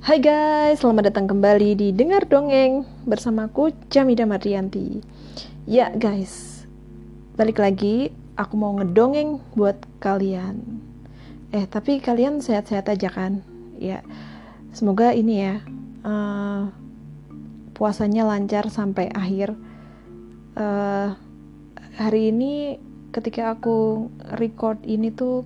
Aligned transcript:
Hai 0.00 0.16
guys, 0.16 0.80
selamat 0.80 1.12
datang 1.12 1.28
kembali 1.28 1.76
di 1.76 1.92
Dengar 1.92 2.24
Dongeng 2.24 2.88
bersamaku 3.04 3.68
Jamida 3.92 4.24
Mardianti. 4.24 4.96
Ya 5.68 5.92
guys, 5.92 6.64
balik 7.36 7.60
lagi 7.60 8.08
aku 8.32 8.56
mau 8.56 8.72
ngedongeng 8.80 9.44
buat 9.52 9.76
kalian. 10.00 10.64
Eh 11.52 11.68
tapi 11.68 12.00
kalian 12.00 12.40
sehat-sehat 12.40 12.88
aja 12.88 13.12
kan? 13.12 13.44
Ya, 13.76 14.00
semoga 14.72 15.12
ini 15.12 15.44
ya 15.44 15.60
uh, 16.08 16.72
puasanya 17.76 18.24
lancar 18.24 18.72
sampai 18.72 19.12
akhir. 19.12 19.52
Uh, 20.56 21.12
hari 22.00 22.32
ini 22.32 22.80
ketika 23.12 23.52
aku 23.52 24.08
record 24.40 24.80
ini 24.88 25.12
tuh 25.12 25.44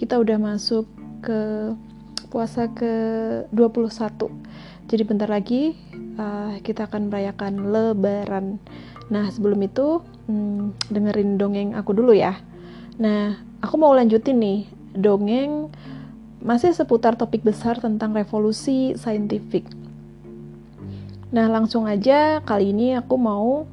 kita 0.00 0.16
udah 0.16 0.40
masuk 0.40 0.88
ke 1.20 1.76
puasa 2.26 2.68
ke-21. 2.74 4.28
Jadi 4.86 5.02
bentar 5.02 5.30
lagi 5.30 5.74
uh, 6.18 6.58
kita 6.62 6.90
akan 6.90 7.10
merayakan 7.10 7.72
lebaran. 7.72 8.58
Nah 9.10 9.30
sebelum 9.30 9.62
itu 9.62 10.02
hmm, 10.26 10.90
dengerin 10.90 11.38
dongeng 11.38 11.70
aku 11.74 11.94
dulu 11.94 12.12
ya. 12.12 12.38
Nah 12.98 13.38
aku 13.62 13.74
mau 13.78 13.94
lanjutin 13.94 14.38
nih. 14.38 14.60
Dongeng 14.96 15.70
masih 16.40 16.72
seputar 16.72 17.18
topik 17.18 17.42
besar 17.42 17.78
tentang 17.78 18.14
revolusi 18.14 18.94
saintifik. 18.94 19.66
Nah 21.34 21.50
langsung 21.50 21.90
aja 21.90 22.40
kali 22.42 22.70
ini 22.70 22.94
aku 22.94 23.18
mau 23.18 23.66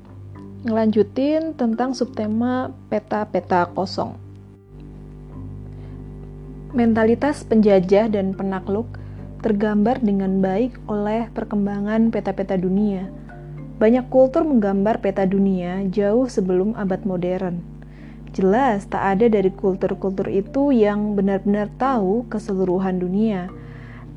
ngelanjutin 0.63 1.53
tentang 1.59 1.91
subtema 1.91 2.71
peta-peta 2.87 3.67
kosong 3.75 4.32
Mentalitas 6.73 7.45
penjajah 7.45 8.09
dan 8.09 8.33
penakluk 8.33 8.97
tergambar 9.45 10.01
dengan 10.01 10.41
baik 10.41 10.73
oleh 10.89 11.29
perkembangan 11.29 12.09
peta-peta 12.09 12.57
dunia. 12.57 13.13
Banyak 13.77 14.09
kultur 14.09 14.41
menggambar 14.41 14.97
peta 14.97 15.29
dunia 15.29 15.85
jauh 15.93 16.25
sebelum 16.25 16.73
abad 16.73 17.05
modern. 17.05 17.61
Jelas 18.33 18.89
tak 18.89 19.05
ada 19.05 19.29
dari 19.29 19.53
kultur-kultur 19.53 20.25
itu 20.25 20.73
yang 20.73 21.13
benar-benar 21.13 21.69
tahu 21.77 22.25
keseluruhan 22.33 22.97
dunia. 22.97 23.53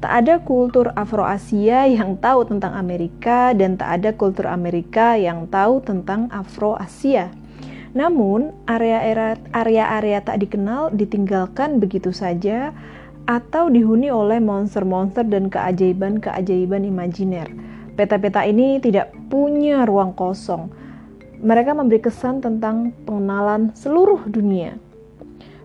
Tak 0.00 0.24
ada 0.24 0.40
kultur 0.40 0.96
Afro-Asia 0.96 1.84
yang 1.92 2.16
tahu 2.16 2.48
tentang 2.48 2.72
Amerika 2.72 3.52
dan 3.52 3.76
tak 3.76 4.00
ada 4.00 4.16
kultur 4.16 4.48
Amerika 4.48 5.12
yang 5.20 5.44
tahu 5.52 5.84
tentang 5.84 6.32
Afro-Asia. 6.32 7.28
Namun, 7.96 8.52
area-area 8.68 10.20
tak 10.20 10.44
dikenal 10.44 10.92
ditinggalkan 10.92 11.80
begitu 11.80 12.12
saja 12.12 12.76
atau 13.24 13.72
dihuni 13.72 14.12
oleh 14.12 14.36
monster-monster 14.36 15.24
dan 15.24 15.48
keajaiban-keajaiban 15.48 16.84
imajiner. 16.84 17.48
Peta-peta 17.96 18.44
ini 18.44 18.76
tidak 18.84 19.16
punya 19.32 19.88
ruang 19.88 20.12
kosong. 20.12 20.68
Mereka 21.40 21.72
memberi 21.72 22.04
kesan 22.04 22.44
tentang 22.44 22.92
pengenalan 23.08 23.72
seluruh 23.72 24.28
dunia. 24.28 24.76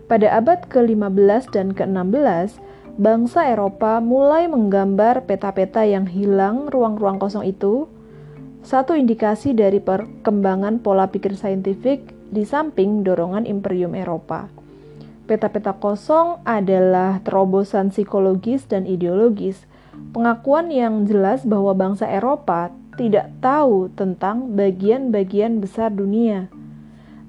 Pada 0.08 0.32
abad 0.32 0.64
ke-15 0.72 1.52
dan 1.52 1.76
ke-16, 1.76 2.56
bangsa 2.96 3.44
Eropa 3.52 4.00
mulai 4.00 4.48
menggambar 4.48 5.28
peta-peta 5.28 5.84
yang 5.84 6.08
hilang 6.08 6.72
ruang-ruang 6.72 7.20
kosong 7.20 7.44
itu. 7.44 7.84
Satu 8.64 8.96
indikasi 8.96 9.52
dari 9.52 9.84
perkembangan 9.84 10.80
pola 10.80 11.12
pikir 11.12 11.36
saintifik 11.36 12.21
di 12.32 12.48
samping 12.48 13.04
dorongan 13.04 13.44
imperium 13.44 13.92
Eropa. 13.92 14.48
Peta-peta 15.28 15.76
kosong 15.76 16.40
adalah 16.42 17.20
terobosan 17.22 17.92
psikologis 17.94 18.66
dan 18.66 18.88
ideologis, 18.88 19.68
pengakuan 20.10 20.72
yang 20.72 21.06
jelas 21.06 21.44
bahwa 21.46 21.76
bangsa 21.76 22.08
Eropa 22.08 22.72
tidak 22.96 23.30
tahu 23.38 23.92
tentang 23.94 24.56
bagian-bagian 24.58 25.62
besar 25.62 25.92
dunia. 25.94 26.48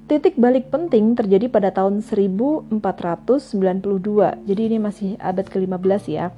Titik 0.10 0.36
balik 0.36 0.68
penting 0.68 1.16
terjadi 1.16 1.48
pada 1.48 1.72
tahun 1.72 2.04
1492, 2.04 2.74
jadi 4.44 4.62
ini 4.68 4.78
masih 4.82 5.16
abad 5.22 5.48
ke-15 5.48 6.04
ya. 6.12 6.36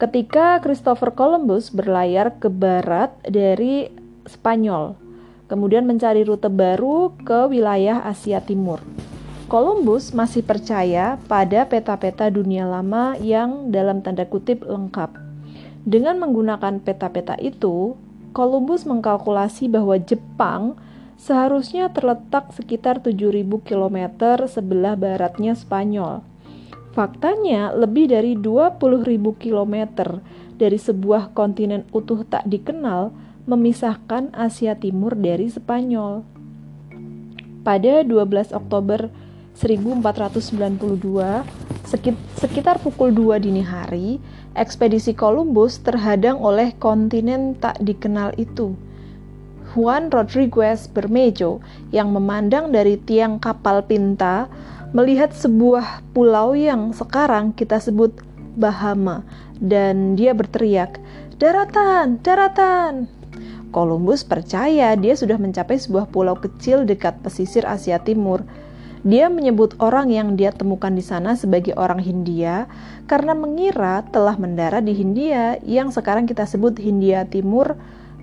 Ketika 0.00 0.58
Christopher 0.64 1.12
Columbus 1.12 1.68
berlayar 1.68 2.40
ke 2.40 2.48
barat 2.48 3.12
dari 3.22 3.92
Spanyol 4.24 5.01
kemudian 5.46 5.86
mencari 5.86 6.22
rute 6.26 6.50
baru 6.50 7.14
ke 7.22 7.50
wilayah 7.50 8.02
Asia 8.06 8.42
Timur. 8.42 8.82
Columbus 9.52 10.16
masih 10.16 10.40
percaya 10.40 11.20
pada 11.28 11.68
peta-peta 11.68 12.32
dunia 12.32 12.64
lama 12.64 13.18
yang 13.20 13.68
dalam 13.68 14.00
tanda 14.00 14.24
kutip 14.24 14.64
lengkap. 14.64 15.12
Dengan 15.84 16.16
menggunakan 16.22 16.80
peta-peta 16.80 17.36
itu, 17.36 17.98
Columbus 18.32 18.88
mengkalkulasi 18.88 19.68
bahwa 19.68 20.00
Jepang 20.00 20.80
seharusnya 21.20 21.92
terletak 21.92 22.50
sekitar 22.56 23.04
7000 23.04 23.44
km 23.60 23.98
sebelah 24.48 24.96
baratnya 24.96 25.52
Spanyol. 25.52 26.24
Faktanya, 26.96 27.76
lebih 27.76 28.08
dari 28.08 28.36
20.000 28.36 28.80
km 29.36 29.76
dari 30.56 30.78
sebuah 30.80 31.32
kontinen 31.36 31.84
utuh 31.92 32.24
tak 32.24 32.44
dikenal 32.48 33.12
memisahkan 33.42 34.30
Asia 34.30 34.78
Timur 34.78 35.18
dari 35.18 35.50
Spanyol. 35.50 36.22
Pada 37.66 38.02
12 38.06 38.54
Oktober 38.54 39.10
1492, 39.58 41.44
sekitar 42.38 42.78
pukul 42.78 43.10
2 43.10 43.42
dini 43.42 43.62
hari, 43.62 44.22
ekspedisi 44.54 45.12
Columbus 45.14 45.82
terhadang 45.82 46.38
oleh 46.38 46.74
kontinen 46.78 47.58
tak 47.58 47.78
dikenal 47.82 48.34
itu. 48.38 48.74
Juan 49.72 50.12
Rodriguez 50.12 50.84
Bermejo 50.90 51.64
yang 51.90 52.12
memandang 52.12 52.70
dari 52.70 53.00
tiang 53.00 53.40
kapal 53.40 53.80
Pinta 53.80 54.46
melihat 54.92 55.32
sebuah 55.32 56.04
pulau 56.12 56.52
yang 56.52 56.92
sekarang 56.92 57.56
kita 57.56 57.80
sebut 57.80 58.12
Bahama 58.52 59.24
dan 59.56 60.12
dia 60.12 60.36
berteriak, 60.36 61.00
"Daratan, 61.40 62.20
daratan!" 62.20 63.21
Columbus 63.72 64.20
percaya 64.20 64.92
dia 65.00 65.16
sudah 65.16 65.40
mencapai 65.40 65.80
sebuah 65.80 66.12
pulau 66.12 66.36
kecil 66.36 66.84
dekat 66.84 67.24
pesisir 67.24 67.64
Asia 67.64 67.96
Timur. 67.96 68.44
Dia 69.02 69.26
menyebut 69.32 69.74
orang 69.82 70.12
yang 70.12 70.38
dia 70.38 70.52
temukan 70.54 70.92
di 70.94 71.02
sana 71.02 71.34
sebagai 71.34 71.74
orang 71.74 71.98
Hindia 71.98 72.70
karena 73.10 73.34
mengira 73.34 74.06
telah 74.12 74.38
mendarat 74.38 74.84
di 74.84 74.94
Hindia 74.94 75.58
yang 75.64 75.90
sekarang 75.90 76.28
kita 76.28 76.46
sebut 76.46 76.76
Hindia 76.78 77.26
Timur 77.26 77.74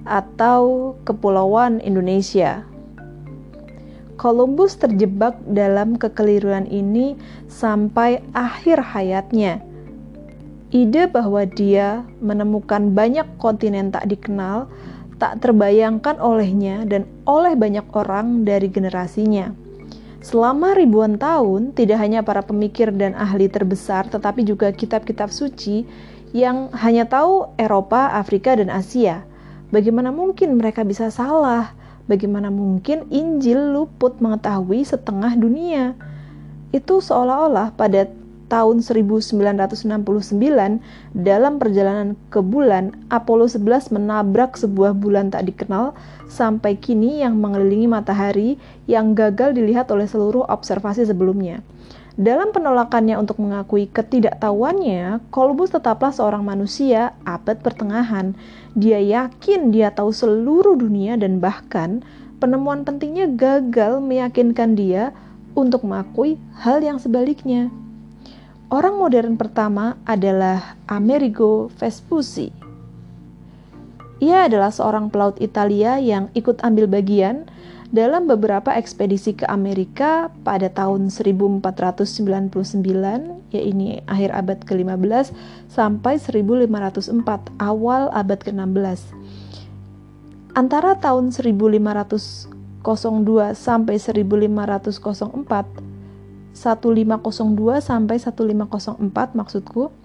atau 0.08 0.94
Kepulauan 1.04 1.84
Indonesia. 1.84 2.64
Columbus 4.16 4.78
terjebak 4.78 5.36
dalam 5.50 5.98
kekeliruan 5.98 6.70
ini 6.70 7.18
sampai 7.50 8.22
akhir 8.38 8.94
hayatnya. 8.94 9.64
Ide 10.70 11.10
bahwa 11.10 11.50
dia 11.50 12.06
menemukan 12.22 12.94
banyak 12.94 13.26
kontinen 13.42 13.90
tak 13.90 14.06
dikenal 14.06 14.70
tak 15.20 15.44
terbayangkan 15.44 16.18
olehnya 16.18 16.88
dan 16.88 17.04
oleh 17.28 17.54
banyak 17.54 17.86
orang 17.92 18.48
dari 18.48 18.72
generasinya. 18.72 19.52
Selama 20.20 20.76
ribuan 20.76 21.16
tahun, 21.16 21.76
tidak 21.76 22.00
hanya 22.00 22.24
para 22.24 22.44
pemikir 22.44 22.92
dan 22.92 23.16
ahli 23.16 23.48
terbesar, 23.48 24.08
tetapi 24.08 24.44
juga 24.44 24.72
kitab-kitab 24.72 25.32
suci 25.32 25.88
yang 26.36 26.72
hanya 26.76 27.08
tahu 27.08 27.52
Eropa, 27.56 28.16
Afrika, 28.16 28.56
dan 28.56 28.68
Asia. 28.68 29.24
Bagaimana 29.72 30.12
mungkin 30.12 30.60
mereka 30.60 30.84
bisa 30.84 31.08
salah? 31.08 31.72
Bagaimana 32.10 32.50
mungkin 32.50 33.06
Injil 33.14 33.76
luput 33.76 34.18
mengetahui 34.18 34.82
setengah 34.82 35.38
dunia? 35.38 35.94
Itu 36.74 37.06
seolah-olah 37.06 37.78
pada 37.78 38.10
tahun 38.50 38.82
1969 38.82 39.86
dalam 41.14 41.54
perjalanan 41.62 42.18
ke 42.34 42.42
bulan, 42.42 42.98
Apollo 43.14 43.56
11 43.56 43.94
menabrak 43.94 44.58
sebuah 44.58 44.98
bulan 44.98 45.30
tak 45.30 45.48
dikenal 45.48 45.94
sampai 46.26 46.76
kini 46.76 47.22
yang 47.22 47.38
mengelilingi 47.38 47.86
matahari 47.86 48.58
yang 48.90 49.14
gagal 49.14 49.54
dilihat 49.54 49.88
oleh 49.94 50.10
seluruh 50.10 50.50
observasi 50.50 51.06
sebelumnya. 51.06 51.62
Dalam 52.20 52.52
penolakannya 52.52 53.16
untuk 53.16 53.40
mengakui 53.40 53.88
ketidaktahuannya, 53.88 55.32
Columbus 55.32 55.72
tetaplah 55.72 56.12
seorang 56.12 56.44
manusia 56.44 57.16
abad 57.24 57.64
pertengahan. 57.64 58.36
Dia 58.76 59.00
yakin 59.00 59.72
dia 59.72 59.88
tahu 59.96 60.12
seluruh 60.12 60.76
dunia 60.76 61.16
dan 61.16 61.40
bahkan 61.40 62.04
penemuan 62.44 62.84
pentingnya 62.84 63.32
gagal 63.32 64.04
meyakinkan 64.04 64.76
dia 64.76 65.16
untuk 65.56 65.88
mengakui 65.88 66.36
hal 66.60 66.84
yang 66.84 67.00
sebaliknya. 67.00 67.72
Orang 68.70 69.02
modern 69.02 69.34
pertama 69.34 69.98
adalah 70.06 70.78
Amerigo 70.86 71.74
Vespucci. 71.82 72.54
Ia 74.22 74.46
adalah 74.46 74.70
seorang 74.70 75.10
pelaut 75.10 75.42
Italia 75.42 75.98
yang 75.98 76.30
ikut 76.38 76.62
ambil 76.62 76.86
bagian 76.86 77.50
dalam 77.90 78.30
beberapa 78.30 78.70
ekspedisi 78.70 79.42
ke 79.42 79.50
Amerika 79.50 80.30
pada 80.46 80.70
tahun 80.70 81.10
1499 81.10 81.66
ya 83.50 83.62
ini 83.66 84.06
akhir 84.06 84.38
abad 84.38 84.62
ke-15 84.62 85.34
sampai 85.66 86.22
1504 86.22 86.70
awal 87.58 88.14
abad 88.14 88.38
ke-16 88.46 89.02
antara 90.54 90.94
tahun 91.02 91.34
1502 91.34 92.54
sampai 93.58 93.98
1504 93.98 95.89
1502 96.60 97.80
sampai 97.80 98.20
1504 98.20 99.00
maksudku 99.40 99.96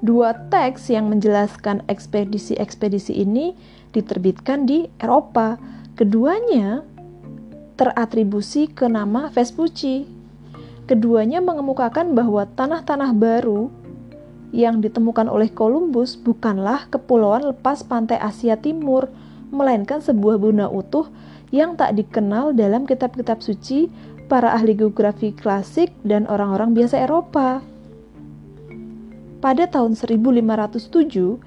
dua 0.00 0.30
teks 0.48 0.88
yang 0.88 1.12
menjelaskan 1.12 1.84
ekspedisi-ekspedisi 1.90 3.18
ini 3.18 3.52
diterbitkan 3.92 4.64
di 4.64 4.88
Eropa 4.96 5.58
Keduanya 5.98 6.86
teratribusi 7.74 8.70
ke 8.70 8.86
nama 8.86 9.34
Vespucci. 9.34 10.06
Keduanya 10.86 11.42
mengemukakan 11.42 12.14
bahwa 12.14 12.46
tanah-tanah 12.46 13.18
baru 13.18 13.66
yang 14.54 14.78
ditemukan 14.78 15.26
oleh 15.26 15.50
Columbus 15.50 16.14
bukanlah 16.14 16.86
kepulauan 16.86 17.50
lepas 17.50 17.82
pantai 17.82 18.14
Asia 18.22 18.54
Timur, 18.54 19.10
melainkan 19.50 19.98
sebuah 19.98 20.38
benua 20.38 20.70
utuh 20.70 21.10
yang 21.50 21.74
tak 21.74 21.98
dikenal 21.98 22.54
dalam 22.54 22.86
kitab-kitab 22.86 23.42
suci 23.42 23.90
para 24.28 24.52
ahli 24.52 24.76
geografi 24.76 25.32
klasik 25.32 25.88
dan 26.04 26.28
orang-orang 26.28 26.76
biasa 26.76 27.00
Eropa. 27.08 27.64
Pada 29.40 29.64
tahun 29.64 29.96
1507, 29.96 31.40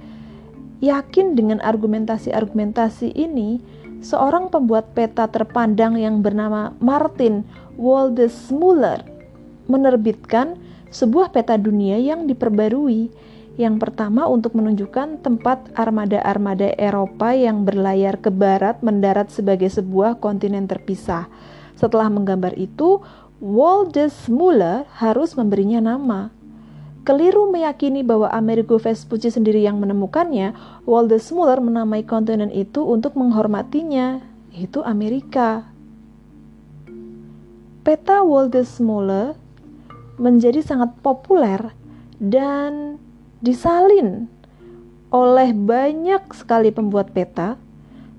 yakin 0.82 1.28
dengan 1.38 1.62
argumentasi-argumentasi 1.62 3.14
ini, 3.14 3.62
seorang 4.02 4.50
pembuat 4.50 4.98
peta 4.98 5.30
terpandang 5.30 5.96
yang 6.02 6.26
bernama 6.26 6.74
Martin 6.82 7.46
Waldesmuller 7.78 9.06
menerbitkan 9.70 10.58
sebuah 10.90 11.32
peta 11.32 11.56
dunia 11.56 12.02
yang 12.02 12.26
diperbarui. 12.26 13.14
Yang 13.60 13.76
pertama 13.84 14.26
untuk 14.26 14.56
menunjukkan 14.58 15.22
tempat 15.22 15.76
armada-armada 15.76 16.72
Eropa 16.80 17.36
yang 17.36 17.68
berlayar 17.68 18.18
ke 18.18 18.32
barat 18.32 18.80
mendarat 18.82 19.30
sebagai 19.30 19.68
sebuah 19.70 20.18
kontinen 20.24 20.66
terpisah. 20.66 21.28
Setelah 21.82 22.14
menggambar 22.14 22.54
itu, 22.62 23.02
Waldesmuller 23.42 24.86
harus 25.02 25.34
memberinya 25.34 25.82
nama 25.82 26.30
keliru 27.02 27.50
meyakini 27.50 28.06
bahwa 28.06 28.30
Amerigo 28.30 28.78
Vespucci 28.78 29.34
sendiri 29.34 29.66
yang 29.66 29.82
menemukannya, 29.82 30.54
Wallace 30.86 31.34
Muller 31.34 31.58
menamai 31.58 32.06
kontinen 32.06 32.54
itu 32.54 32.86
untuk 32.86 33.18
menghormatinya, 33.18 34.22
yaitu 34.54 34.86
Amerika. 34.86 35.66
Peta 37.82 38.22
Wallace 38.22 38.78
Muller 38.78 39.34
menjadi 40.22 40.62
sangat 40.62 40.94
populer 41.02 41.74
dan 42.22 43.02
disalin 43.42 44.30
oleh 45.10 45.50
banyak 45.58 46.30
sekali 46.38 46.70
pembuat 46.70 47.10
peta, 47.18 47.58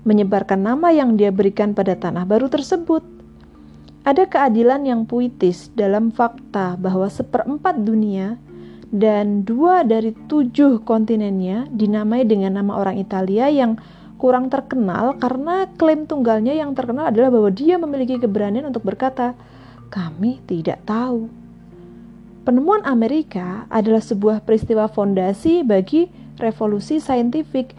menyebarkan 0.03 0.59
nama 0.59 0.91
yang 0.91 1.15
dia 1.15 1.31
berikan 1.31 1.71
pada 1.71 1.95
tanah 1.95 2.27
baru 2.27 2.51
tersebut. 2.51 3.12
Ada 4.03 4.27
keadilan 4.27 4.83
yang 4.83 5.07
puitis 5.07 5.71
dalam 5.79 6.11
fakta 6.11 6.75
bahwa 6.75 7.07
seperempat 7.07 7.87
dunia 7.87 8.35
dan 8.91 9.47
dua 9.47 9.87
dari 9.87 10.11
tujuh 10.27 10.83
kontinennya 10.83 11.71
dinamai 11.71 12.27
dengan 12.27 12.59
nama 12.59 12.83
orang 12.83 12.99
Italia 12.99 13.47
yang 13.47 13.79
kurang 14.19 14.51
terkenal 14.51 15.15
karena 15.15 15.71
klaim 15.79 16.03
tunggalnya 16.03 16.51
yang 16.51 16.75
terkenal 16.75 17.15
adalah 17.15 17.31
bahwa 17.31 17.47
dia 17.47 17.79
memiliki 17.79 18.19
keberanian 18.19 18.67
untuk 18.67 18.83
berkata, 18.83 19.39
"Kami 19.87 20.43
tidak 20.51 20.83
tahu." 20.83 21.31
Penemuan 22.43 22.83
Amerika 22.83 23.63
adalah 23.71 24.03
sebuah 24.03 24.43
peristiwa 24.43 24.91
fondasi 24.91 25.63
bagi 25.63 26.11
revolusi 26.43 26.99
saintifik. 26.99 27.71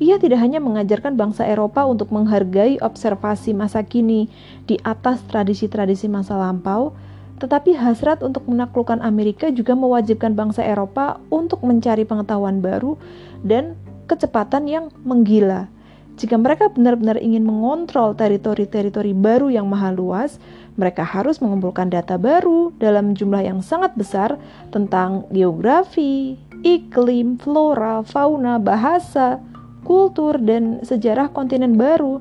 Ia 0.00 0.16
tidak 0.16 0.40
hanya 0.40 0.64
mengajarkan 0.64 1.12
bangsa 1.20 1.44
Eropa 1.44 1.84
untuk 1.84 2.08
menghargai 2.08 2.80
observasi 2.80 3.52
masa 3.52 3.84
kini 3.84 4.32
di 4.64 4.80
atas 4.80 5.20
tradisi-tradisi 5.28 6.08
masa 6.08 6.40
lampau, 6.40 6.96
tetapi 7.36 7.76
hasrat 7.76 8.24
untuk 8.24 8.48
menaklukkan 8.48 9.04
Amerika 9.04 9.52
juga 9.52 9.76
mewajibkan 9.76 10.32
bangsa 10.32 10.64
Eropa 10.64 11.20
untuk 11.28 11.60
mencari 11.68 12.08
pengetahuan 12.08 12.64
baru 12.64 12.96
dan 13.44 13.76
kecepatan 14.08 14.64
yang 14.72 14.88
menggila. 15.04 15.68
Jika 16.16 16.36
mereka 16.36 16.72
benar-benar 16.72 17.20
ingin 17.20 17.44
mengontrol 17.44 18.16
teritori-teritori 18.16 19.12
baru 19.12 19.52
yang 19.52 19.68
maha 19.68 19.92
luas, 19.92 20.40
mereka 20.80 21.04
harus 21.04 21.44
mengumpulkan 21.44 21.92
data 21.92 22.16
baru 22.16 22.72
dalam 22.80 23.12
jumlah 23.12 23.44
yang 23.44 23.60
sangat 23.60 23.92
besar 23.96 24.40
tentang 24.72 25.28
geografi, 25.28 26.40
iklim, 26.60 27.40
flora, 27.40 28.04
fauna, 28.04 28.60
bahasa, 28.60 29.40
kultur, 29.82 30.38
dan 30.40 30.80
sejarah 30.84 31.32
kontinen 31.32 31.76
baru 31.76 32.20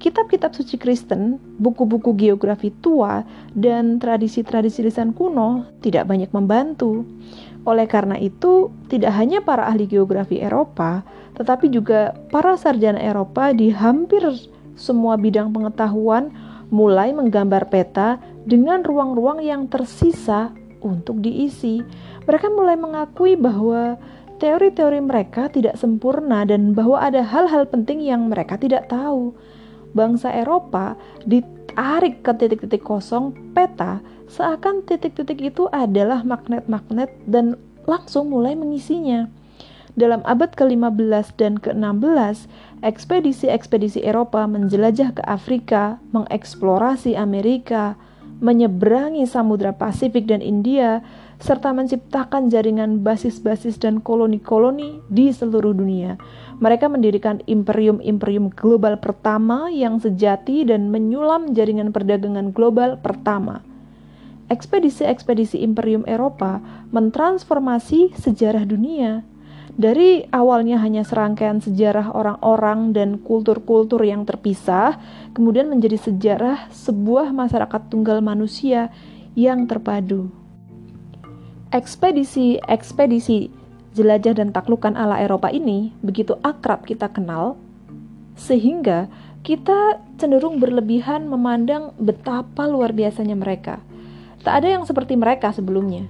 kitab-kitab 0.00 0.56
suci 0.56 0.80
Kristen, 0.80 1.36
buku-buku 1.60 2.16
geografi 2.16 2.72
tua, 2.80 3.22
dan 3.52 4.00
tradisi-tradisi 4.00 4.80
lisan 4.88 5.12
kuno 5.12 5.68
tidak 5.84 6.08
banyak 6.08 6.32
membantu. 6.32 7.04
Oleh 7.68 7.84
karena 7.84 8.16
itu, 8.16 8.72
tidak 8.88 9.12
hanya 9.20 9.44
para 9.44 9.68
ahli 9.68 9.84
geografi 9.84 10.40
Eropa, 10.40 11.04
tetapi 11.36 11.68
juga 11.68 12.16
para 12.32 12.56
sarjana 12.56 12.96
Eropa 12.96 13.52
di 13.52 13.68
hampir 13.68 14.24
semua 14.72 15.20
bidang 15.20 15.52
pengetahuan 15.52 16.32
mulai 16.72 17.12
menggambar 17.12 17.68
peta 17.68 18.16
dengan 18.48 18.80
ruang-ruang 18.80 19.44
yang 19.44 19.68
tersisa 19.68 20.48
untuk 20.80 21.20
diisi. 21.20 21.84
Mereka 22.24 22.48
mulai 22.48 22.80
mengakui 22.80 23.36
bahwa 23.36 24.00
teori-teori 24.40 25.04
mereka 25.04 25.52
tidak 25.52 25.76
sempurna 25.76 26.48
dan 26.48 26.72
bahwa 26.72 26.96
ada 26.96 27.20
hal-hal 27.20 27.68
penting 27.68 28.00
yang 28.00 28.32
mereka 28.32 28.56
tidak 28.56 28.88
tahu 28.88 29.36
bangsa 29.92 30.32
Eropa 30.32 30.96
ditarik 31.28 32.24
ke 32.24 32.32
titik-titik 32.32 32.80
kosong 32.80 33.36
peta 33.52 34.00
seakan 34.30 34.86
titik-titik 34.86 35.52
itu 35.52 35.66
adalah 35.74 36.22
magnet-magnet 36.22 37.10
dan 37.26 37.58
langsung 37.84 38.30
mulai 38.30 38.54
mengisinya. 38.54 39.26
Dalam 39.98 40.22
abad 40.22 40.54
ke-15 40.54 41.34
dan 41.34 41.58
ke-16, 41.58 42.46
ekspedisi-ekspedisi 42.86 44.06
Eropa 44.06 44.46
menjelajah 44.46 45.18
ke 45.18 45.22
Afrika, 45.26 45.98
mengeksplorasi 46.14 47.18
Amerika, 47.18 47.98
menyeberangi 48.38 49.26
Samudra 49.26 49.74
Pasifik 49.74 50.30
dan 50.30 50.40
India, 50.40 51.02
serta 51.40 51.72
menciptakan 51.72 52.52
jaringan 52.52 53.00
basis-basis 53.00 53.80
dan 53.80 54.04
koloni-koloni 54.04 55.00
di 55.08 55.32
seluruh 55.32 55.72
dunia. 55.72 56.20
Mereka 56.60 56.92
mendirikan 56.92 57.40
imperium-imperium 57.48 58.52
global 58.52 59.00
pertama 59.00 59.72
yang 59.72 59.96
sejati 59.96 60.68
dan 60.68 60.92
menyulam 60.92 61.56
jaringan 61.56 61.96
perdagangan 61.96 62.52
global 62.52 63.00
pertama. 63.00 63.64
Ekspedisi-ekspedisi 64.52 65.64
imperium 65.64 66.04
Eropa 66.04 66.60
mentransformasi 66.92 68.12
sejarah 68.20 68.68
dunia. 68.68 69.24
Dari 69.80 70.28
awalnya 70.28 70.76
hanya 70.84 71.08
serangkaian 71.08 71.64
sejarah 71.64 72.12
orang-orang 72.12 72.92
dan 72.92 73.16
kultur-kultur 73.16 74.04
yang 74.04 74.28
terpisah, 74.28 75.00
kemudian 75.32 75.72
menjadi 75.72 75.96
sejarah 75.96 76.68
sebuah 76.68 77.32
masyarakat 77.32 77.88
tunggal 77.88 78.20
manusia 78.20 78.92
yang 79.32 79.64
terpadu 79.64 80.39
ekspedisi-ekspedisi 81.70 83.50
jelajah 83.94 84.34
dan 84.38 84.54
taklukan 84.54 84.94
ala 84.94 85.18
Eropa 85.18 85.50
ini 85.50 85.90
begitu 86.02 86.38
akrab 86.42 86.86
kita 86.86 87.10
kenal, 87.10 87.58
sehingga 88.38 89.10
kita 89.40 89.98
cenderung 90.20 90.60
berlebihan 90.60 91.26
memandang 91.26 91.96
betapa 91.96 92.68
luar 92.68 92.92
biasanya 92.92 93.34
mereka. 93.34 93.80
Tak 94.44 94.62
ada 94.62 94.68
yang 94.78 94.84
seperti 94.84 95.16
mereka 95.16 95.52
sebelumnya. 95.52 96.06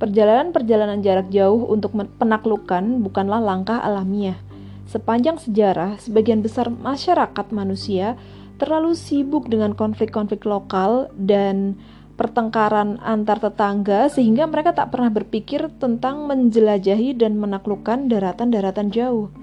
Perjalanan-perjalanan 0.00 1.00
jarak 1.00 1.30
jauh 1.30 1.70
untuk 1.70 1.94
penaklukan 2.18 3.00
bukanlah 3.00 3.40
langkah 3.40 3.80
alamiah. 3.80 4.36
Sepanjang 4.84 5.40
sejarah, 5.40 5.96
sebagian 5.96 6.44
besar 6.44 6.68
masyarakat 6.68 7.46
manusia 7.56 8.20
terlalu 8.60 8.92
sibuk 8.92 9.48
dengan 9.48 9.72
konflik-konflik 9.72 10.44
lokal 10.44 11.08
dan 11.16 11.78
pertengkaran 12.14 13.02
antar 13.02 13.42
tetangga 13.42 14.06
sehingga 14.06 14.46
mereka 14.46 14.70
tak 14.70 14.94
pernah 14.94 15.10
berpikir 15.10 15.66
tentang 15.82 16.30
menjelajahi 16.30 17.18
dan 17.18 17.38
menaklukkan 17.38 18.06
daratan-daratan 18.06 18.94
jauh. 18.94 19.34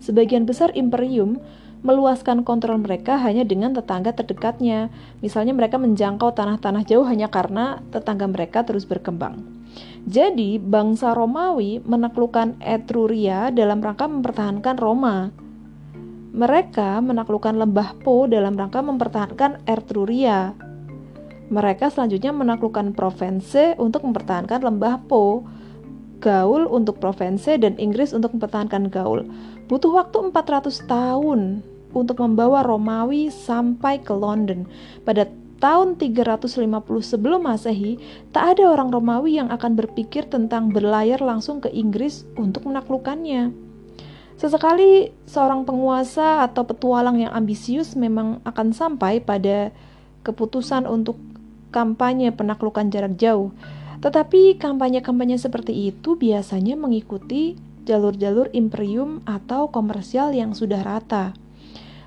Sebagian 0.00 0.44
besar 0.44 0.72
imperium 0.76 1.40
meluaskan 1.80 2.44
kontrol 2.44 2.76
mereka 2.80 3.16
hanya 3.20 3.44
dengan 3.44 3.72
tetangga 3.72 4.12
terdekatnya. 4.12 4.92
Misalnya 5.24 5.56
mereka 5.56 5.80
menjangkau 5.80 6.36
tanah-tanah 6.36 6.84
jauh 6.84 7.04
hanya 7.08 7.32
karena 7.32 7.80
tetangga 7.88 8.28
mereka 8.28 8.64
terus 8.64 8.84
berkembang. 8.84 9.40
Jadi, 10.04 10.56
bangsa 10.56 11.12
Romawi 11.12 11.80
menaklukkan 11.84 12.60
Etruria 12.60 13.52
dalam 13.52 13.80
rangka 13.84 14.08
mempertahankan 14.08 14.76
Roma. 14.80 15.28
Mereka 16.30 17.02
menaklukkan 17.04 17.58
lembah 17.58 18.00
Po 18.00 18.24
dalam 18.24 18.56
rangka 18.56 18.80
mempertahankan 18.80 19.66
Ertruria. 19.66 20.69
Mereka 21.50 21.90
selanjutnya 21.90 22.30
menaklukkan 22.30 22.94
Provence 22.94 23.74
untuk 23.74 24.06
mempertahankan 24.06 24.62
lembah 24.62 25.02
Po, 25.10 25.42
Gaul 26.22 26.70
untuk 26.70 27.02
Provence 27.02 27.50
dan 27.50 27.74
Inggris 27.74 28.14
untuk 28.14 28.38
mempertahankan 28.38 28.86
Gaul. 28.86 29.26
Butuh 29.66 29.90
waktu 29.90 30.30
400 30.30 30.86
tahun 30.86 31.66
untuk 31.90 32.22
membawa 32.22 32.62
Romawi 32.62 33.34
sampai 33.34 33.98
ke 33.98 34.14
London. 34.14 34.68
Pada 35.02 35.26
tahun 35.58 35.98
350 35.98 36.70
sebelum 37.02 37.42
Masehi, 37.42 37.98
tak 38.30 38.56
ada 38.56 38.70
orang 38.70 38.94
Romawi 38.94 39.42
yang 39.42 39.50
akan 39.50 39.74
berpikir 39.74 40.30
tentang 40.30 40.70
berlayar 40.70 41.18
langsung 41.18 41.58
ke 41.58 41.66
Inggris 41.72 42.22
untuk 42.38 42.70
menaklukkannya. 42.70 43.50
Sesekali 44.40 45.12
seorang 45.28 45.68
penguasa 45.68 46.46
atau 46.48 46.64
petualang 46.64 47.20
yang 47.20 47.32
ambisius 47.36 47.92
memang 47.92 48.40
akan 48.48 48.72
sampai 48.72 49.20
pada 49.20 49.68
keputusan 50.24 50.88
untuk 50.88 51.20
kampanye 51.70 52.34
penaklukan 52.34 52.90
jarak 52.90 53.16
jauh. 53.16 53.54
Tetapi 54.00 54.56
kampanye-kampanye 54.56 55.36
seperti 55.36 55.90
itu 55.92 56.16
biasanya 56.16 56.76
mengikuti 56.78 57.58
jalur-jalur 57.84 58.52
imperium 58.52 59.24
atau 59.24 59.68
komersial 59.72 60.32
yang 60.36 60.52
sudah 60.54 60.80
rata. 60.84 61.32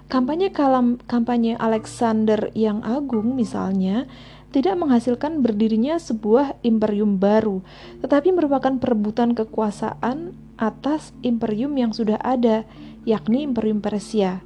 Kampanye 0.07 0.53
kalam, 0.53 1.01
kampanye 1.09 1.57
Alexander 1.57 2.53
yang 2.53 2.85
agung 2.85 3.33
misalnya 3.33 4.05
tidak 4.53 4.77
menghasilkan 4.77 5.41
berdirinya 5.41 5.97
sebuah 5.97 6.61
imperium 6.61 7.17
baru, 7.17 7.65
tetapi 8.05 8.29
merupakan 8.29 8.77
perebutan 8.77 9.33
kekuasaan 9.33 10.37
atas 10.61 11.09
imperium 11.25 11.73
yang 11.73 11.89
sudah 11.89 12.21
ada, 12.21 12.61
yakni 13.01 13.41
imperium 13.41 13.81
Persia. 13.81 14.45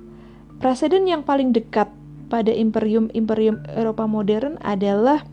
Presiden 0.64 1.06
yang 1.12 1.28
paling 1.28 1.52
dekat 1.52 1.92
pada 2.28 2.52
imperium-imperium 2.52 3.64
Eropa 3.72 4.06
modern 4.06 4.60
adalah 4.64 5.24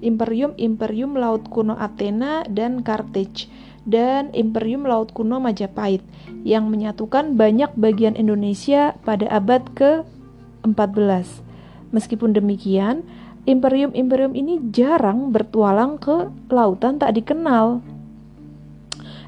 imperium-imperium 0.00 1.18
laut 1.18 1.46
kuno 1.50 1.74
Athena 1.76 2.46
dan 2.48 2.80
Carthage 2.86 3.50
dan 3.88 4.32
imperium 4.36 4.84
laut 4.84 5.12
kuno 5.16 5.40
Majapahit 5.40 6.04
yang 6.44 6.68
menyatukan 6.68 7.34
banyak 7.34 7.72
bagian 7.76 8.14
Indonesia 8.14 8.94
pada 9.02 9.26
abad 9.32 9.64
ke-14. 9.74 11.26
Meskipun 11.88 12.36
demikian, 12.36 13.04
imperium-imperium 13.48 14.36
ini 14.36 14.60
jarang 14.68 15.32
bertualang 15.32 15.96
ke 15.96 16.28
lautan 16.52 17.00
tak 17.00 17.16
dikenal. 17.16 17.80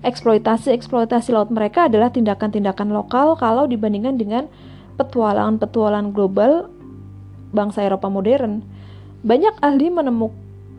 Eksploitasi-eksploitasi 0.00 1.33
laut 1.33 1.53
mereka 1.53 1.89
adalah 1.89 2.09
tindakan-tindakan 2.09 2.89
lokal 2.89 3.37
kalau 3.37 3.69
dibandingkan 3.69 4.17
dengan 4.17 4.45
petualangan-petualangan 4.97 6.12
global 6.12 6.69
bangsa 7.50 7.87
Eropa 7.87 8.09
modern. 8.09 8.62
Banyak 9.21 9.61
ahli 9.61 9.92
menemuk, 9.92 10.33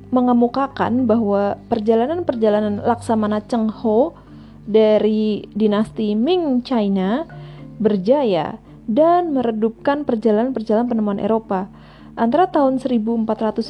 mengemukakan 0.10 1.06
bahwa 1.06 1.62
perjalanan-perjalanan 1.70 2.82
Laksamana 2.84 3.46
Cheng 3.46 3.70
Ho 3.84 4.18
dari 4.66 5.46
dinasti 5.54 6.18
Ming 6.18 6.66
China 6.66 7.30
berjaya 7.78 8.58
dan 8.90 9.32
meredupkan 9.32 10.04
perjalanan-perjalanan 10.04 10.90
penemuan 10.90 11.22
Eropa 11.22 11.70
Antara 12.12 12.52
tahun 12.52 12.84
1405 12.84 13.64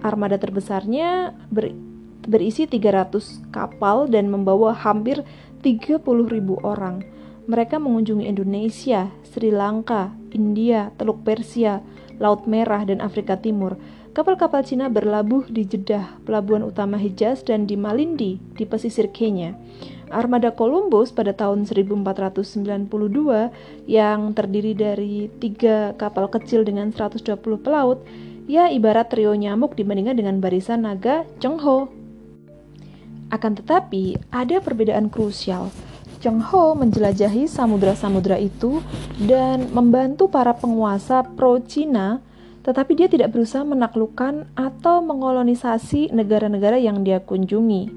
Armada 0.00 0.40
terbesarnya 0.40 1.36
ber, 1.52 1.72
berisi 2.24 2.68
300 2.68 3.52
kapal 3.52 4.08
dan 4.08 4.28
membawa 4.28 4.72
hampir 4.72 5.24
30.000 5.60 6.00
orang. 6.64 7.04
Mereka 7.50 7.82
mengunjungi 7.82 8.28
Indonesia, 8.28 9.10
Sri 9.26 9.50
Lanka, 9.50 10.12
India, 10.30 10.94
Teluk 10.96 11.26
Persia, 11.26 11.82
Laut 12.20 12.44
Merah, 12.46 12.84
dan 12.84 13.00
Afrika 13.02 13.40
Timur 13.40 13.80
Kapal-kapal 14.10 14.66
Cina 14.66 14.90
berlabuh 14.90 15.46
di 15.46 15.62
Jeddah, 15.62 16.18
pelabuhan 16.26 16.66
utama 16.66 16.98
Hijaz, 16.98 17.46
dan 17.46 17.70
di 17.70 17.78
Malindi, 17.78 18.42
di 18.58 18.66
pesisir 18.66 19.14
Kenya. 19.14 19.54
Armada 20.10 20.50
Columbus 20.50 21.14
pada 21.14 21.30
tahun 21.30 21.62
1492 21.62 22.90
yang 23.86 24.34
terdiri 24.34 24.74
dari 24.74 25.30
tiga 25.38 25.94
kapal 25.94 26.26
kecil 26.26 26.66
dengan 26.66 26.90
120 26.90 27.38
pelaut, 27.62 28.02
ya 28.50 28.66
ibarat 28.66 29.14
trio 29.14 29.30
nyamuk 29.38 29.78
dibandingkan 29.78 30.18
dengan 30.18 30.42
barisan 30.42 30.82
naga 30.82 31.22
Cheng 31.38 31.62
Ho. 31.62 31.86
Akan 33.30 33.54
tetapi, 33.54 34.18
ada 34.34 34.58
perbedaan 34.58 35.06
krusial. 35.06 35.70
Cheng 36.18 36.42
Ho 36.50 36.74
menjelajahi 36.74 37.46
samudra-samudra 37.46 38.42
itu 38.42 38.82
dan 39.22 39.70
membantu 39.70 40.26
para 40.26 40.50
penguasa 40.58 41.22
pro-Cina 41.22 42.26
tetapi 42.60 42.92
dia 42.92 43.08
tidak 43.08 43.32
berusaha 43.32 43.64
menaklukkan 43.64 44.44
atau 44.52 45.00
mengolonisasi 45.00 46.12
negara-negara 46.12 46.76
yang 46.76 47.00
dia 47.00 47.16
kunjungi. 47.24 47.88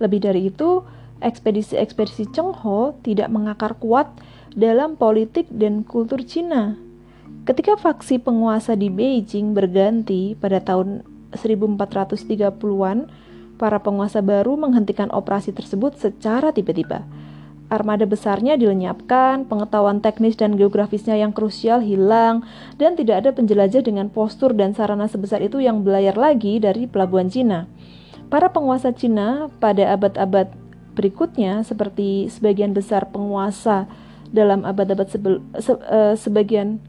Lebih 0.00 0.20
dari 0.24 0.48
itu, 0.48 0.80
ekspedisi-ekspedisi 1.20 2.32
Cheng 2.32 2.56
Ho 2.64 2.96
tidak 3.04 3.28
mengakar 3.28 3.76
kuat 3.76 4.08
dalam 4.56 4.96
politik 4.96 5.50
dan 5.52 5.84
kultur 5.84 6.24
Cina. 6.24 6.87
Ketika 7.48 7.80
faksi 7.80 8.20
penguasa 8.20 8.76
di 8.76 8.92
Beijing 8.92 9.56
berganti 9.56 10.36
pada 10.36 10.60
tahun 10.60 11.00
1430-an, 11.32 13.08
para 13.56 13.80
penguasa 13.80 14.20
baru 14.20 14.60
menghentikan 14.60 15.08
operasi 15.08 15.56
tersebut 15.56 15.96
secara 15.96 16.52
tiba-tiba 16.52 17.08
armada 17.68 18.08
besarnya 18.08 18.56
dilenyapkan, 18.56 19.44
pengetahuan 19.44 20.00
teknis 20.00 20.36
dan 20.36 20.56
geografisnya 20.56 21.16
yang 21.20 21.36
krusial 21.36 21.84
hilang, 21.84 22.44
dan 22.80 22.96
tidak 22.96 23.24
ada 23.24 23.30
penjelajah 23.36 23.84
dengan 23.84 24.08
postur 24.08 24.56
dan 24.56 24.72
sarana 24.72 25.04
sebesar 25.04 25.44
itu 25.44 25.60
yang 25.60 25.84
belayar 25.84 26.16
lagi 26.16 26.56
dari 26.60 26.88
pelabuhan 26.88 27.28
Cina. 27.28 27.68
Para 28.32 28.52
penguasa 28.52 28.92
Cina 28.92 29.52
pada 29.60 29.92
abad-abad 29.92 30.48
berikutnya, 30.96 31.60
seperti 31.64 32.32
sebagian 32.32 32.72
besar 32.72 33.08
penguasa 33.12 33.84
dalam 34.32 34.64
abad-abad 34.64 35.08
sebel, 35.08 35.40
se, 35.60 35.72
uh, 35.72 36.16
sebagian 36.16 36.80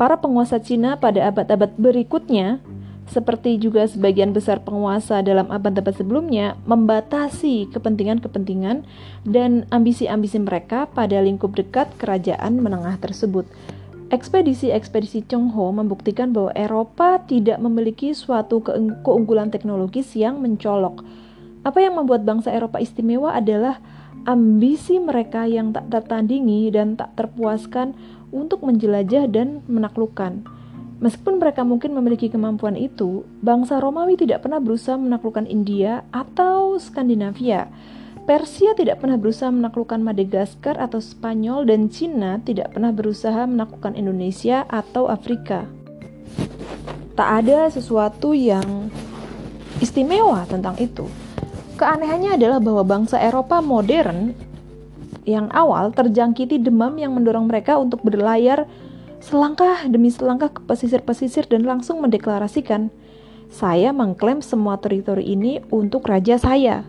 para 0.00 0.16
penguasa 0.16 0.56
Cina 0.64 0.96
pada 0.96 1.28
abad-abad 1.28 1.76
berikutnya 1.76 2.64
seperti 3.04 3.60
juga 3.60 3.84
sebagian 3.84 4.32
besar 4.32 4.64
penguasa 4.64 5.18
dalam 5.20 5.50
abad-abad 5.50 5.92
sebelumnya, 5.92 6.54
membatasi 6.62 7.68
kepentingan-kepentingan 7.74 8.86
dan 9.26 9.66
ambisi-ambisi 9.74 10.38
mereka 10.38 10.86
pada 10.88 11.18
lingkup 11.18 11.52
dekat 11.58 11.90
kerajaan 11.98 12.62
menengah 12.62 12.96
tersebut. 13.02 13.50
Ekspedisi-ekspedisi 14.14 15.26
Cheng 15.26 15.50
Ho 15.58 15.74
membuktikan 15.74 16.30
bahwa 16.30 16.54
Eropa 16.54 17.18
tidak 17.26 17.58
memiliki 17.58 18.14
suatu 18.14 18.62
keunggulan 19.02 19.50
teknologis 19.50 20.14
yang 20.14 20.38
mencolok. 20.38 21.02
Apa 21.66 21.82
yang 21.82 21.98
membuat 21.98 22.22
bangsa 22.22 22.54
Eropa 22.54 22.78
istimewa 22.78 23.34
adalah 23.34 23.82
ambisi 24.22 25.02
mereka 25.02 25.50
yang 25.50 25.74
tak 25.74 25.90
tertandingi 25.90 26.70
dan 26.70 26.94
tak 26.94 27.10
terpuaskan 27.18 27.98
untuk 28.30 28.62
menjelajah 28.66 29.30
dan 29.30 29.62
menaklukkan. 29.66 30.42
Meskipun 31.00 31.40
mereka 31.40 31.64
mungkin 31.64 31.96
memiliki 31.96 32.28
kemampuan 32.28 32.76
itu, 32.76 33.24
bangsa 33.40 33.80
Romawi 33.80 34.20
tidak 34.20 34.44
pernah 34.44 34.60
berusaha 34.60 35.00
menaklukkan 35.00 35.48
India 35.48 36.04
atau 36.12 36.76
Skandinavia. 36.76 37.72
Persia 38.28 38.76
tidak 38.76 39.00
pernah 39.00 39.16
berusaha 39.16 39.48
menaklukkan 39.48 39.96
Madagaskar 40.04 40.76
atau 40.76 41.00
Spanyol 41.00 41.64
dan 41.64 41.88
Cina 41.88 42.38
tidak 42.44 42.76
pernah 42.76 42.92
berusaha 42.92 43.48
menaklukkan 43.48 43.96
Indonesia 43.96 44.68
atau 44.68 45.08
Afrika. 45.08 45.64
Tak 47.16 47.28
ada 47.42 47.72
sesuatu 47.72 48.36
yang 48.36 48.92
istimewa 49.80 50.44
tentang 50.46 50.76
itu. 50.76 51.08
Keanehannya 51.80 52.36
adalah 52.36 52.60
bahwa 52.60 52.84
bangsa 52.84 53.16
Eropa 53.16 53.64
modern 53.64 54.36
yang 55.28 55.52
awal 55.52 55.92
terjangkiti 55.92 56.60
demam 56.60 56.96
yang 56.96 57.12
mendorong 57.12 57.48
mereka 57.48 57.76
untuk 57.76 58.00
berlayar 58.00 58.64
selangkah 59.20 59.84
demi 59.86 60.08
selangkah 60.08 60.48
ke 60.48 60.64
pesisir-pesisir 60.64 61.44
dan 61.46 61.68
langsung 61.68 62.00
mendeklarasikan, 62.00 62.88
saya 63.52 63.92
mengklaim 63.92 64.40
semua 64.40 64.80
teritori 64.80 65.28
ini 65.28 65.60
untuk 65.68 66.08
raja 66.08 66.40
saya. 66.40 66.86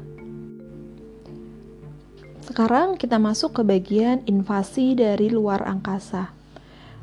Sekarang 2.45 2.99
kita 2.99 3.15
masuk 3.15 3.59
ke 3.59 3.61
bagian 3.63 4.23
invasi 4.27 4.95
dari 4.95 5.31
luar 5.31 5.63
angkasa. 5.63 6.35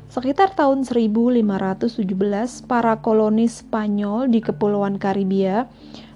Sekitar 0.09 0.57
tahun 0.57 0.89
1517, 0.89 2.65
para 2.65 2.97
kolonis 2.97 3.61
Spanyol 3.61 4.25
di 4.25 4.41
Kepulauan 4.41 4.97
Karibia 4.97 5.69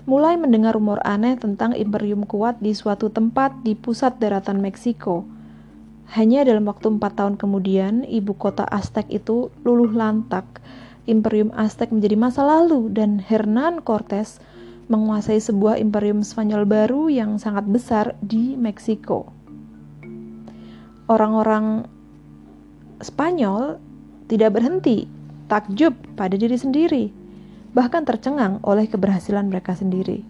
mulai 0.03 0.36
mendengar 0.36 0.75
rumor 0.75 1.00
aneh 1.07 1.39
tentang 1.39 1.72
imperium 1.72 2.27
kuat 2.27 2.60
di 2.60 2.75
suatu 2.75 3.07
tempat 3.07 3.63
di 3.63 3.72
pusat 3.75 4.19
daratan 4.19 4.60
Meksiko. 4.60 5.24
Hanya 6.12 6.43
dalam 6.43 6.67
waktu 6.67 7.00
empat 7.00 7.15
tahun 7.15 7.36
kemudian, 7.39 8.03
ibu 8.03 8.36
kota 8.36 8.67
Aztec 8.67 9.07
itu 9.07 9.48
luluh 9.63 9.89
lantak. 9.95 10.45
Imperium 11.07 11.51
Aztec 11.55 11.91
menjadi 11.91 12.15
masa 12.19 12.43
lalu 12.43 12.91
dan 12.91 13.19
Hernan 13.19 13.83
Cortes 13.83 14.39
menguasai 14.91 15.39
sebuah 15.39 15.79
imperium 15.79 16.24
Spanyol 16.24 16.67
baru 16.67 17.07
yang 17.07 17.39
sangat 17.39 17.63
besar 17.67 18.05
di 18.19 18.60
Meksiko. 18.60 19.31
Orang-orang 21.07 21.88
Spanyol 23.00 23.79
tidak 24.27 24.60
berhenti 24.60 25.07
takjub 25.51 25.95
pada 26.15 26.36
diri 26.39 26.55
sendiri, 26.55 27.23
bahkan 27.74 28.06
tercengang 28.06 28.62
oleh 28.63 28.86
keberhasilan 28.88 29.50
mereka 29.50 29.74
sendiri. 29.74 30.22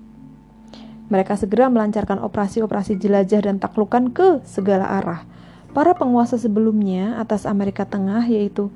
Mereka 1.12 1.35
segera 1.35 1.67
melancarkan 1.67 2.23
operasi-operasi 2.23 2.97
jelajah 2.97 3.45
dan 3.45 3.59
taklukan 3.59 4.09
ke 4.09 4.41
segala 4.47 4.88
arah 4.88 5.27
Para 5.73 5.97
penguasa 5.97 6.38
sebelumnya 6.38 7.17
atas 7.17 7.50
Amerika 7.50 7.81
Tengah 7.81 8.29
yaitu 8.29 8.69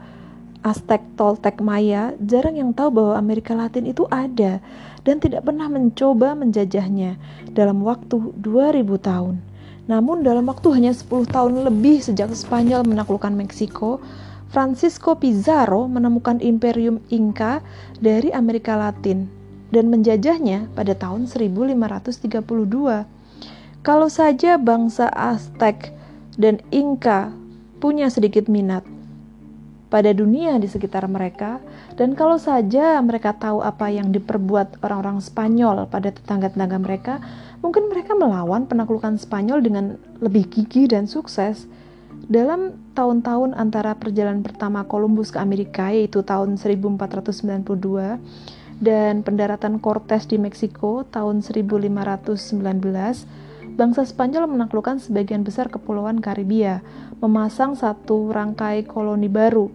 Aztec, 0.65 1.05
Toltec, 1.13 1.61
Maya 1.61 2.17
jarang 2.17 2.57
yang 2.57 2.73
tahu 2.73 2.89
bahwa 2.89 3.13
Amerika 3.21 3.53
Latin 3.53 3.85
itu 3.85 4.09
ada 4.09 4.57
dan 5.05 5.21
tidak 5.21 5.45
pernah 5.45 5.69
mencoba 5.69 6.33
menjajahnya 6.33 7.21
dalam 7.53 7.85
waktu 7.85 8.33
2000 8.41 8.81
tahun. 8.97 9.37
Namun 9.85 10.25
dalam 10.25 10.49
waktu 10.49 10.73
hanya 10.73 10.89
10 10.89 11.29
tahun 11.29 11.69
lebih 11.69 12.01
sejak 12.01 12.33
Spanyol 12.33 12.81
menaklukkan 12.89 13.29
Meksiko, 13.29 14.01
Francisco 14.47 15.19
Pizarro 15.19 15.91
menemukan 15.91 16.39
Imperium 16.39 17.03
Inca 17.11 17.59
dari 17.99 18.31
Amerika 18.31 18.79
Latin 18.79 19.27
dan 19.75 19.91
menjajahnya 19.91 20.71
pada 20.71 20.95
tahun 20.95 21.27
1532. 21.27 22.47
Kalau 23.83 24.09
saja 24.11 24.55
bangsa 24.55 25.11
Aztec 25.11 25.91
dan 26.39 26.63
Inka 26.71 27.35
punya 27.77 28.07
sedikit 28.07 28.47
minat 28.47 28.87
pada 29.87 30.11
dunia 30.11 30.59
di 30.59 30.67
sekitar 30.67 31.07
mereka, 31.07 31.63
dan 31.95 32.11
kalau 32.11 32.35
saja 32.35 32.99
mereka 32.99 33.31
tahu 33.31 33.63
apa 33.63 33.87
yang 33.87 34.11
diperbuat 34.11 34.83
orang-orang 34.83 35.23
Spanyol 35.23 35.87
pada 35.87 36.11
tetangga-tetangga 36.11 36.77
mereka, 36.79 37.23
mungkin 37.63 37.87
mereka 37.87 38.11
melawan 38.11 38.67
penaklukan 38.67 39.15
Spanyol 39.15 39.63
dengan 39.63 39.95
lebih 40.19 40.51
gigih 40.51 40.91
dan 40.91 41.07
sukses. 41.07 41.71
Dalam 42.25 42.81
tahun-tahun 42.97 43.53
antara 43.53 43.93
perjalanan 43.93 44.41
pertama 44.41 44.81
Columbus 44.89 45.29
ke 45.29 45.37
Amerika, 45.37 45.93
yaitu 45.93 46.25
tahun 46.25 46.57
1492, 46.57 48.17
dan 48.81 49.25
pendaratan 49.25 49.77
Cortes 49.77 50.25
di 50.29 50.41
Meksiko 50.41 51.05
tahun 51.05 51.45
1519, 51.45 52.57
bangsa 53.77 54.01
Spanyol 54.05 54.49
menaklukkan 54.49 54.97
sebagian 54.97 55.45
besar 55.45 55.69
kepulauan 55.69 56.17
Karibia, 56.21 56.81
memasang 57.21 57.77
satu 57.77 58.33
rangkai 58.33 58.85
koloni 58.89 59.29
baru. 59.29 59.69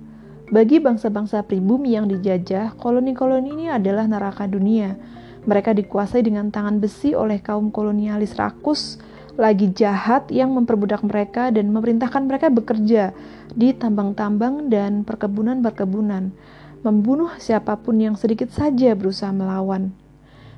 Bagi 0.52 0.84
bangsa-bangsa 0.84 1.48
pribumi 1.48 1.96
yang 1.96 2.06
dijajah, 2.10 2.76
koloni-koloni 2.76 3.56
ini 3.56 3.66
adalah 3.72 4.04
neraka 4.04 4.44
dunia. 4.44 5.00
Mereka 5.48 5.74
dikuasai 5.74 6.22
dengan 6.22 6.52
tangan 6.52 6.78
besi 6.78 7.16
oleh 7.16 7.40
kaum 7.40 7.72
kolonialis 7.72 8.36
rakus, 8.36 9.00
lagi 9.40 9.72
jahat 9.72 10.28
yang 10.28 10.52
memperbudak 10.52 11.00
mereka 11.00 11.48
dan 11.48 11.72
memerintahkan 11.72 12.28
mereka 12.28 12.52
bekerja 12.52 13.16
di 13.56 13.72
tambang-tambang 13.72 14.68
dan 14.68 15.08
perkebunan-perkebunan, 15.08 16.32
membunuh 16.84 17.32
siapa 17.40 17.80
pun 17.80 17.96
yang 17.96 18.14
sedikit 18.16 18.52
saja 18.52 18.92
berusaha 18.92 19.32
melawan. 19.32 19.92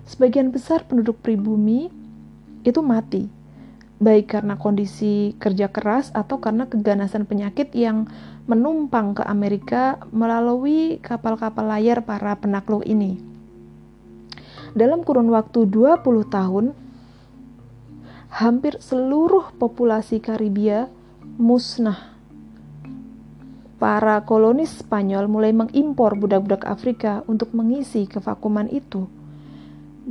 Sebagian 0.04 0.50
besar 0.50 0.84
penduduk 0.84 1.22
pribumi 1.22 1.88
itu 2.66 2.80
mati, 2.82 3.30
baik 4.02 4.36
karena 4.36 4.58
kondisi 4.58 5.38
kerja 5.38 5.70
keras 5.70 6.10
atau 6.12 6.42
karena 6.42 6.66
keganasan 6.66 7.24
penyakit 7.24 7.72
yang 7.72 8.10
menumpang 8.44 9.16
ke 9.16 9.22
Amerika 9.24 10.02
melalui 10.12 11.00
kapal-kapal 11.00 11.64
layar 11.64 12.04
para 12.04 12.36
penakluk 12.36 12.84
ini. 12.84 13.16
Dalam 14.74 15.06
kurun 15.06 15.30
waktu 15.30 15.70
20 15.70 16.02
tahun, 16.28 16.74
hampir 18.34 18.82
seluruh 18.82 19.54
populasi 19.62 20.18
Karibia 20.18 20.90
musnah. 21.38 22.18
Para 23.78 24.26
kolonis 24.26 24.82
Spanyol 24.82 25.30
mulai 25.30 25.54
mengimpor 25.54 26.18
budak-budak 26.18 26.66
Afrika 26.66 27.22
untuk 27.30 27.54
mengisi 27.54 28.10
kevakuman 28.10 28.66
itu. 28.74 29.06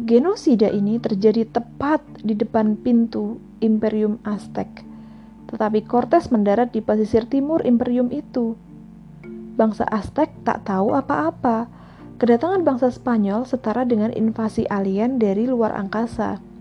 Genosida 0.08 0.72
ini 0.72 1.04
terjadi 1.04 1.44
tepat 1.52 2.00
di 2.24 2.32
depan 2.32 2.80
pintu 2.80 3.44
Imperium 3.60 4.24
Aztec. 4.24 4.72
Tetapi 5.52 5.84
Cortes 5.84 6.32
mendarat 6.32 6.72
di 6.72 6.80
pesisir 6.80 7.28
timur 7.28 7.60
imperium 7.68 8.08
itu. 8.08 8.56
Bangsa 9.60 9.84
Aztec 9.92 10.32
tak 10.48 10.64
tahu 10.64 10.96
apa-apa. 10.96 11.68
Kedatangan 12.24 12.64
bangsa 12.64 12.88
Spanyol 12.88 13.44
setara 13.44 13.84
dengan 13.84 14.16
invasi 14.16 14.64
alien 14.72 15.20
dari 15.20 15.44
luar 15.44 15.76
angkasa. 15.76 16.53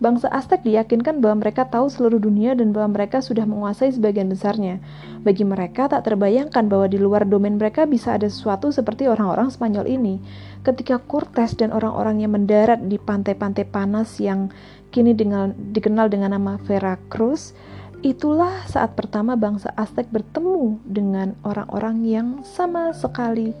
Bangsa 0.00 0.26
Aztec 0.32 0.64
diyakinkan 0.64 1.20
bahwa 1.20 1.44
mereka 1.44 1.68
tahu 1.68 1.86
seluruh 1.92 2.18
dunia 2.18 2.56
dan 2.56 2.72
bahwa 2.72 2.96
mereka 2.98 3.20
sudah 3.20 3.44
menguasai 3.44 3.94
sebagian 3.94 4.26
besarnya. 4.32 4.80
Bagi 5.20 5.44
mereka 5.44 5.86
tak 5.86 6.08
terbayangkan 6.08 6.66
bahwa 6.66 6.86
di 6.88 6.96
luar 6.96 7.28
domain 7.28 7.54
mereka 7.60 7.84
bisa 7.84 8.16
ada 8.16 8.26
sesuatu 8.26 8.72
seperti 8.72 9.06
orang-orang 9.06 9.52
Spanyol 9.52 9.86
ini 9.86 10.14
ketika 10.60 11.00
Cortes 11.00 11.56
dan 11.56 11.72
orang-orangnya 11.72 12.28
mendarat 12.28 12.84
di 12.84 13.00
pantai-pantai 13.00 13.64
panas 13.68 14.20
yang 14.20 14.52
kini 14.92 15.16
dengan, 15.16 15.54
dikenal 15.56 16.12
dengan 16.12 16.36
nama 16.36 16.60
Veracruz, 16.66 17.56
itulah 18.00 18.64
saat 18.68 18.96
pertama 18.96 19.36
bangsa 19.36 19.72
Aztec 19.76 20.08
bertemu 20.08 20.80
dengan 20.84 21.36
orang-orang 21.44 22.04
yang 22.04 22.28
sama 22.44 22.92
sekali 22.92 23.52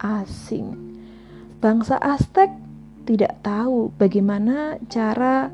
asing. 0.00 0.76
Bangsa 1.62 1.94
Aztec 2.02 2.50
tidak 3.02 3.38
tahu 3.42 3.90
bagaimana 3.98 4.78
cara 4.86 5.50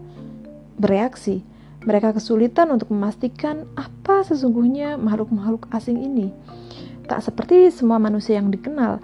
bereaksi. 0.78 1.42
Mereka 1.82 2.14
kesulitan 2.16 2.68
untuk 2.74 2.90
memastikan 2.92 3.64
apa 3.78 4.26
sesungguhnya 4.26 4.98
makhluk-makhluk 5.00 5.70
asing 5.72 5.98
ini. 6.02 6.34
Tak 7.08 7.24
seperti 7.24 7.72
semua 7.72 7.96
manusia 7.96 8.37
yang 8.37 8.52
dikenal, 8.52 9.00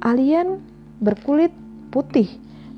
alien 0.00 0.64
berkulit 1.02 1.52
putih. 1.92 2.30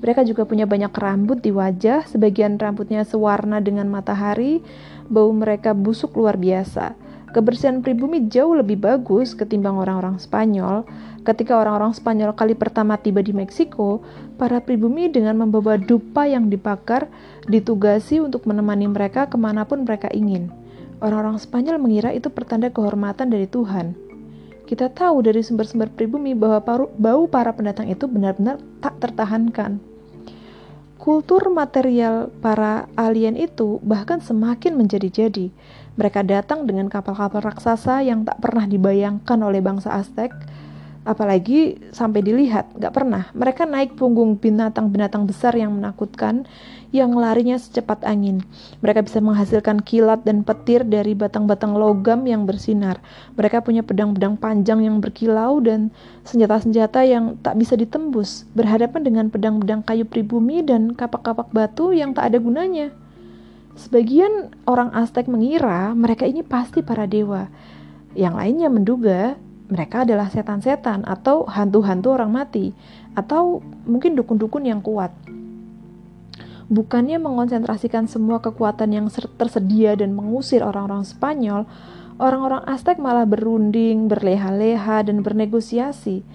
Mereka 0.03 0.27
juga 0.29 0.45
punya 0.45 0.69
banyak 0.69 0.93
rambut 0.93 1.41
di 1.41 1.55
wajah, 1.55 2.05
sebagian 2.05 2.59
rambutnya 2.61 3.07
sewarna 3.07 3.63
dengan 3.63 3.89
matahari, 3.89 4.61
bau 5.09 5.31
mereka 5.33 5.73
busuk 5.73 6.19
luar 6.19 6.37
biasa. 6.37 7.06
Kebersihan 7.37 7.85
pribumi 7.85 8.33
jauh 8.33 8.57
lebih 8.57 8.81
bagus 8.81 9.37
ketimbang 9.37 9.77
orang-orang 9.77 10.17
Spanyol. 10.17 10.89
Ketika 11.21 11.61
orang-orang 11.61 11.93
Spanyol 11.93 12.33
kali 12.33 12.57
pertama 12.57 12.97
tiba 12.97 13.21
di 13.21 13.37
Meksiko, 13.37 14.01
para 14.41 14.57
pribumi 14.65 15.13
dengan 15.13 15.45
membawa 15.45 15.77
dupa 15.77 16.25
yang 16.25 16.49
dibakar 16.49 17.13
ditugasi 17.45 18.25
untuk 18.25 18.49
menemani 18.49 18.89
mereka 18.89 19.29
ke 19.29 19.37
mana 19.37 19.69
pun 19.69 19.85
mereka 19.85 20.09
ingin. 20.17 20.49
Orang-orang 21.05 21.37
Spanyol 21.37 21.77
mengira 21.77 22.09
itu 22.17 22.33
pertanda 22.33 22.73
kehormatan 22.73 23.29
dari 23.29 23.45
Tuhan. 23.45 23.93
Kita 24.65 24.89
tahu 24.89 25.21
dari 25.21 25.45
sumber-sumber 25.45 25.93
pribumi 25.93 26.33
bahwa 26.33 26.89
bau 26.97 27.29
para 27.29 27.53
pendatang 27.53 27.93
itu 27.93 28.09
benar-benar 28.09 28.65
tak 28.81 28.97
tertahankan. 28.97 29.77
Kultur 30.97 31.53
material 31.53 32.33
para 32.41 32.89
alien 32.97 33.37
itu 33.37 33.77
bahkan 33.85 34.25
semakin 34.25 34.81
menjadi-jadi. 34.81 35.53
Mereka 35.97 36.29
datang 36.29 36.69
dengan 36.69 36.93
kapal-kapal 36.93 37.41
raksasa 37.41 38.05
yang 38.05 38.29
tak 38.29 38.37
pernah 38.45 38.69
dibayangkan 38.69 39.41
oleh 39.41 39.65
bangsa 39.65 39.97
Aztec, 39.97 40.29
apalagi 41.07 41.81
sampai 41.95 42.21
dilihat 42.21 42.77
nggak 42.77 42.93
pernah. 42.93 43.31
Mereka 43.33 43.65
naik 43.65 43.95
punggung 43.97 44.37
binatang-binatang 44.37 45.25
besar 45.25 45.57
yang 45.57 45.73
menakutkan 45.73 46.45
yang 46.91 47.15
larinya 47.15 47.57
secepat 47.57 48.03
angin. 48.03 48.43
Mereka 48.83 49.07
bisa 49.07 49.23
menghasilkan 49.23 49.81
kilat 49.87 50.27
dan 50.27 50.43
petir 50.43 50.83
dari 50.83 51.15
batang-batang 51.15 51.79
logam 51.79 52.27
yang 52.27 52.45
bersinar. 52.45 52.99
Mereka 53.39 53.63
punya 53.63 53.81
pedang-pedang 53.81 54.37
panjang 54.37 54.85
yang 54.85 54.99
berkilau 54.99 55.63
dan 55.63 55.95
senjata-senjata 56.27 57.07
yang 57.07 57.39
tak 57.41 57.57
bisa 57.57 57.79
ditembus 57.79 58.45
berhadapan 58.53 59.01
dengan 59.01 59.27
pedang-pedang 59.31 59.81
kayu 59.81 60.05
pribumi 60.05 60.61
dan 60.61 60.93
kapak-kapak 60.93 61.49
batu 61.55 61.95
yang 61.95 62.13
tak 62.13 62.35
ada 62.35 62.39
gunanya 62.43 62.93
sebagian 63.77 64.57
orang 64.65 64.91
Aztec 64.97 65.29
mengira 65.29 65.93
mereka 65.93 66.25
ini 66.25 66.43
pasti 66.43 66.81
para 66.81 67.05
dewa 67.05 67.47
yang 68.17 68.35
lainnya 68.35 68.73
menduga 68.73 69.37
mereka 69.69 70.07
adalah 70.07 70.31
setan-setan 70.31 71.05
atau 71.05 71.45
hantu-hantu 71.45 72.15
orang 72.15 72.31
mati 72.33 72.73
atau 73.19 73.61
mungkin 73.85 74.15
dukun-dukun 74.15 74.65
yang 74.65 74.81
kuat. 74.81 75.11
Bukannya 76.67 77.23
mengonsentrasikan 77.23 78.11
semua 78.11 78.43
kekuatan 78.43 78.91
yang 78.91 79.07
tersedia 79.39 79.95
dan 79.95 80.19
mengusir 80.19 80.67
orang-orang 80.67 81.07
Spanyol, 81.07 81.63
orang-orang 82.19 82.63
Aztec 82.67 82.99
malah 82.99 83.23
berunding, 83.23 84.11
berleha-leha, 84.11 85.07
dan 85.07 85.23
bernegosiasi. 85.23 86.27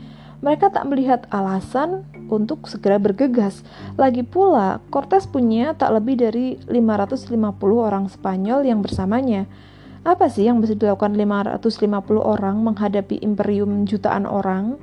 Mereka 0.42 0.74
tak 0.74 0.90
melihat 0.90 1.30
alasan 1.30 2.02
untuk 2.26 2.66
segera 2.66 2.98
bergegas. 2.98 3.62
Lagi 3.94 4.26
pula, 4.26 4.82
Cortes 4.90 5.30
punya 5.30 5.78
tak 5.78 5.94
lebih 5.94 6.18
dari 6.18 6.58
550 6.66 7.38
orang 7.78 8.10
Spanyol 8.10 8.66
yang 8.66 8.82
bersamanya 8.82 9.46
Apa 10.02 10.34
sih 10.34 10.50
yang 10.50 10.58
bisa 10.58 10.74
dilakukan 10.74 11.14
550 11.14 11.78
orang 12.18 12.58
menghadapi 12.66 13.22
imperium 13.22 13.86
jutaan 13.86 14.26
orang? 14.26 14.82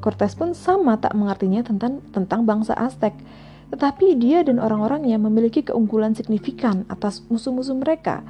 Cortes 0.00 0.32
pun 0.32 0.56
sama 0.56 0.96
tak 0.96 1.12
mengertinya 1.12 1.60
tentang 1.60 2.00
tentang 2.16 2.48
bangsa 2.48 2.72
Aztec. 2.72 3.12
Tetapi 3.68 4.16
dia 4.16 4.40
dan 4.40 4.56
orang-orangnya 4.56 5.20
memiliki 5.20 5.60
keunggulan 5.60 6.16
signifikan 6.16 6.88
atas 6.88 7.20
musuh-musuh 7.28 7.76
mereka. 7.76 8.24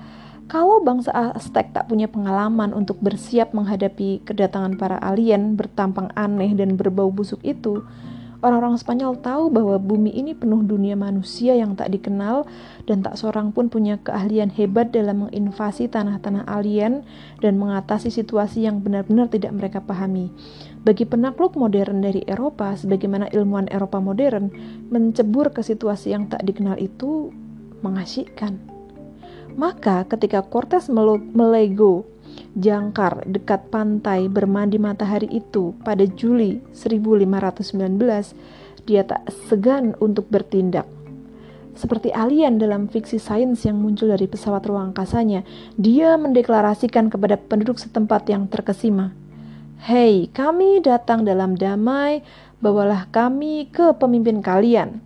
Kalau 0.49 0.81
bangsa 0.81 1.13
Aztec 1.13 1.77
tak 1.77 1.93
punya 1.93 2.09
pengalaman 2.09 2.73
untuk 2.73 2.97
bersiap 3.05 3.53
menghadapi 3.53 4.25
kedatangan 4.25 4.81
para 4.81 4.97
alien 4.97 5.61
bertampang 5.61 6.09
aneh 6.17 6.57
dan 6.57 6.81
berbau 6.81 7.13
busuk 7.13 7.45
itu, 7.45 7.85
Orang-orang 8.39 8.79
Spanyol 8.79 9.19
tahu 9.19 9.51
bahwa 9.51 9.83
bumi 9.83 10.15
ini 10.15 10.31
penuh 10.31 10.63
dunia 10.63 10.95
manusia 10.95 11.59
yang 11.59 11.75
tak 11.75 11.91
dikenal 11.91 12.47
dan 12.87 13.03
tak 13.03 13.19
seorang 13.19 13.51
pun 13.51 13.67
punya 13.67 13.99
keahlian 13.99 14.47
hebat 14.55 14.95
dalam 14.95 15.27
menginvasi 15.27 15.91
tanah-tanah 15.91 16.47
alien 16.47 17.03
dan 17.43 17.59
mengatasi 17.59 18.15
situasi 18.15 18.63
yang 18.63 18.79
benar-benar 18.79 19.27
tidak 19.27 19.59
mereka 19.59 19.83
pahami. 19.83 20.31
Bagi 20.87 21.03
penakluk 21.03 21.59
modern 21.59 21.99
dari 21.99 22.23
Eropa, 22.31 22.79
sebagaimana 22.79 23.27
ilmuwan 23.35 23.67
Eropa 23.75 23.99
modern, 23.99 24.55
mencebur 24.87 25.51
ke 25.51 25.67
situasi 25.67 26.15
yang 26.15 26.31
tak 26.31 26.47
dikenal 26.47 26.79
itu 26.79 27.35
mengasyikkan. 27.83 28.78
Maka 29.59 30.07
ketika 30.07 30.47
Cortes 30.47 30.87
melego 30.87 32.07
jangkar 32.55 33.27
dekat 33.27 33.75
pantai 33.75 34.31
bermandi 34.31 34.79
matahari 34.79 35.27
itu 35.35 35.75
pada 35.83 36.07
Juli 36.07 36.63
1519, 36.71 38.87
dia 38.87 39.03
tak 39.03 39.27
segan 39.51 39.99
untuk 39.99 40.31
bertindak. 40.31 40.87
Seperti 41.75 42.15
alien 42.15 42.63
dalam 42.63 42.87
fiksi 42.87 43.19
sains 43.19 43.67
yang 43.67 43.83
muncul 43.83 44.15
dari 44.15 44.31
pesawat 44.31 44.63
ruang 44.67 44.95
angkasanya, 44.95 45.43
dia 45.75 46.15
mendeklarasikan 46.15 47.11
kepada 47.11 47.35
penduduk 47.35 47.83
setempat 47.83 48.31
yang 48.31 48.47
terkesima, 48.47 49.11
Hei, 49.79 50.27
kami 50.35 50.83
datang 50.83 51.23
dalam 51.23 51.55
damai, 51.55 52.27
bawalah 52.59 53.07
kami 53.15 53.71
ke 53.71 53.95
pemimpin 53.95 54.43
kalian. 54.43 54.99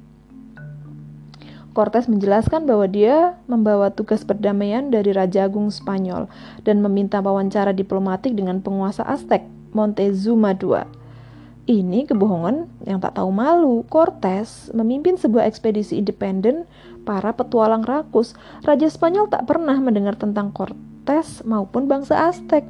Cortes 1.72 2.04
menjelaskan 2.04 2.68
bahwa 2.68 2.84
dia 2.84 3.40
membawa 3.48 3.88
tugas 3.88 4.28
perdamaian 4.28 4.92
dari 4.92 5.08
Raja 5.16 5.48
Agung 5.48 5.72
Spanyol 5.72 6.28
dan 6.68 6.84
meminta 6.84 7.24
wawancara 7.24 7.72
diplomatik 7.72 8.36
dengan 8.36 8.60
penguasa 8.60 9.00
Aztec, 9.08 9.40
Montezuma 9.72 10.52
II. 10.52 10.84
Ini 11.62 12.04
kebohongan 12.04 12.68
yang 12.84 13.00
tak 13.00 13.16
tahu 13.16 13.32
malu. 13.32 13.88
Cortes 13.88 14.68
memimpin 14.76 15.16
sebuah 15.16 15.48
ekspedisi 15.48 15.96
independen 15.96 16.68
para 17.08 17.32
petualang 17.32 17.86
rakus. 17.86 18.36
Raja 18.66 18.92
Spanyol 18.92 19.32
tak 19.32 19.48
pernah 19.48 19.78
mendengar 19.80 20.18
tentang 20.20 20.52
Cortes 20.52 21.40
maupun 21.46 21.88
bangsa 21.88 22.28
Aztec. 22.28 22.68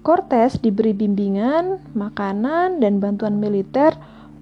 Cortes 0.00 0.58
diberi 0.62 0.96
bimbingan, 0.96 1.92
makanan, 1.92 2.80
dan 2.80 3.02
bantuan 3.02 3.36
militer 3.36 3.94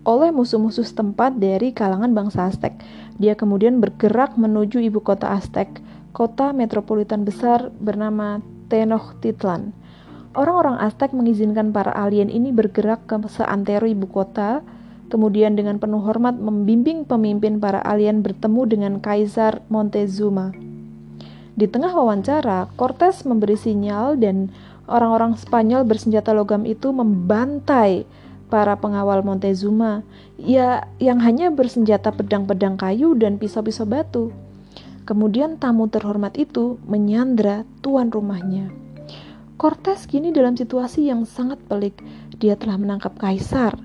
oleh 0.09 0.33
musuh-musuh 0.33 0.85
setempat 0.85 1.37
dari 1.37 1.77
kalangan 1.77 2.13
bangsa 2.17 2.49
Aztec. 2.49 2.77
Dia 3.21 3.37
kemudian 3.37 3.85
bergerak 3.85 4.41
menuju 4.41 4.81
ibu 4.81 5.05
kota 5.05 5.37
Aztec, 5.37 5.69
kota 6.17 6.57
metropolitan 6.57 7.29
besar 7.29 7.69
bernama 7.77 8.41
Tenochtitlan. 8.73 9.77
Orang-orang 10.33 10.81
Aztec 10.81 11.13
mengizinkan 11.13 11.69
para 11.69 11.93
alien 11.93 12.33
ini 12.33 12.49
bergerak 12.49 13.05
ke 13.05 13.21
seantero 13.29 13.85
ibu 13.85 14.09
kota, 14.09 14.65
kemudian 15.13 15.53
dengan 15.53 15.77
penuh 15.77 16.01
hormat 16.01 16.39
membimbing 16.41 17.05
pemimpin 17.05 17.61
para 17.61 17.85
alien 17.85 18.25
bertemu 18.25 18.63
dengan 18.65 18.93
Kaisar 19.05 19.61
Montezuma. 19.69 20.57
Di 21.61 21.69
tengah 21.69 21.93
wawancara, 21.93 22.73
Cortes 22.81 23.29
memberi 23.29 23.59
sinyal 23.59 24.17
dan 24.17 24.49
orang-orang 24.89 25.37
Spanyol 25.37 25.85
bersenjata 25.85 26.33
logam 26.33 26.65
itu 26.65 26.89
membantai 26.89 28.09
para 28.51 28.75
pengawal 28.77 29.23
Montezuma, 29.23 30.03
ya 30.37 30.91
yang 30.99 31.23
hanya 31.23 31.55
bersenjata 31.55 32.11
pedang-pedang 32.11 32.75
kayu 32.75 33.15
dan 33.15 33.39
pisau-pisau 33.39 33.87
batu. 33.87 34.35
Kemudian 35.07 35.57
tamu 35.57 35.87
terhormat 35.87 36.35
itu 36.37 36.77
menyandra 36.85 37.63
tuan 37.81 38.11
rumahnya. 38.11 38.69
Cortes 39.55 40.11
kini 40.11 40.35
dalam 40.35 40.59
situasi 40.59 41.09
yang 41.09 41.23
sangat 41.25 41.63
pelik. 41.71 42.03
Dia 42.43 42.59
telah 42.59 42.77
menangkap 42.81 43.15
kaisar, 43.17 43.79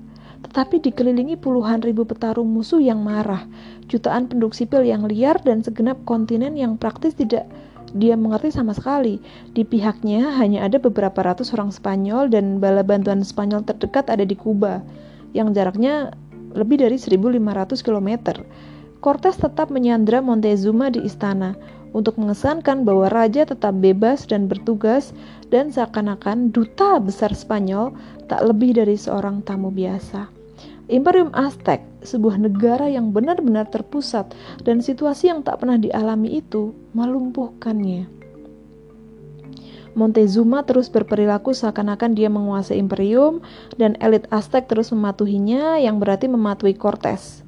tetapi 0.45 0.79
dikelilingi 0.79 1.35
puluhan 1.35 1.83
ribu 1.83 2.07
petarung 2.07 2.47
musuh 2.47 2.79
yang 2.79 3.03
marah, 3.03 3.43
jutaan 3.91 4.29
penduduk 4.29 4.55
sipil 4.55 4.85
yang 4.87 5.03
liar 5.05 5.41
dan 5.41 5.61
segenap 5.65 5.99
kontinen 6.07 6.55
yang 6.55 6.79
praktis 6.79 7.17
tidak 7.17 7.49
dia 7.95 8.19
mengerti 8.19 8.51
sama 8.51 8.75
sekali. 8.75 9.23
Di 9.55 9.63
pihaknya 9.63 10.35
hanya 10.35 10.67
ada 10.67 10.75
beberapa 10.77 11.23
ratus 11.23 11.55
orang 11.55 11.71
Spanyol 11.71 12.27
dan 12.27 12.59
bala 12.59 12.83
bantuan 12.83 13.23
Spanyol 13.23 13.63
terdekat 13.63 14.11
ada 14.11 14.27
di 14.27 14.35
Kuba, 14.35 14.83
yang 15.31 15.55
jaraknya 15.55 16.11
lebih 16.51 16.83
dari 16.83 16.99
1500 16.99 17.79
km. 17.79 18.43
Cortes 18.99 19.39
tetap 19.39 19.71
menyandra 19.71 20.19
Montezuma 20.19 20.91
di 20.91 21.07
istana 21.07 21.55
untuk 21.95 22.19
mengesankan 22.19 22.83
bahwa 22.83 23.07
raja 23.07 23.47
tetap 23.47 23.79
bebas 23.79 24.27
dan 24.27 24.51
bertugas 24.51 25.15
dan 25.47 25.71
seakan-akan 25.71 26.51
duta 26.51 26.99
besar 26.99 27.31
Spanyol 27.31 27.95
tak 28.27 28.43
lebih 28.43 28.75
dari 28.75 28.99
seorang 28.99 29.39
tamu 29.47 29.71
biasa. 29.71 30.34
Imperium 30.85 31.33
Aztec, 31.33 31.81
sebuah 32.05 32.37
negara 32.37 32.85
yang 32.85 33.09
benar-benar 33.09 33.65
terpusat 33.73 34.37
dan 34.61 34.85
situasi 34.85 35.33
yang 35.33 35.41
tak 35.41 35.65
pernah 35.65 35.81
dialami 35.81 36.37
itu 36.37 36.77
melumpuhkannya. 36.93 38.05
Montezuma 39.95 40.67
terus 40.67 40.91
berperilaku 40.91 41.55
seakan-akan 41.55 42.19
dia 42.19 42.27
menguasai 42.27 42.75
imperium 42.75 43.39
dan 43.79 43.95
elit 44.03 44.27
Aztec 44.27 44.67
terus 44.67 44.91
mematuhinya 44.91 45.79
yang 45.79 46.03
berarti 46.03 46.27
mematuhi 46.27 46.75
Cortes. 46.75 47.44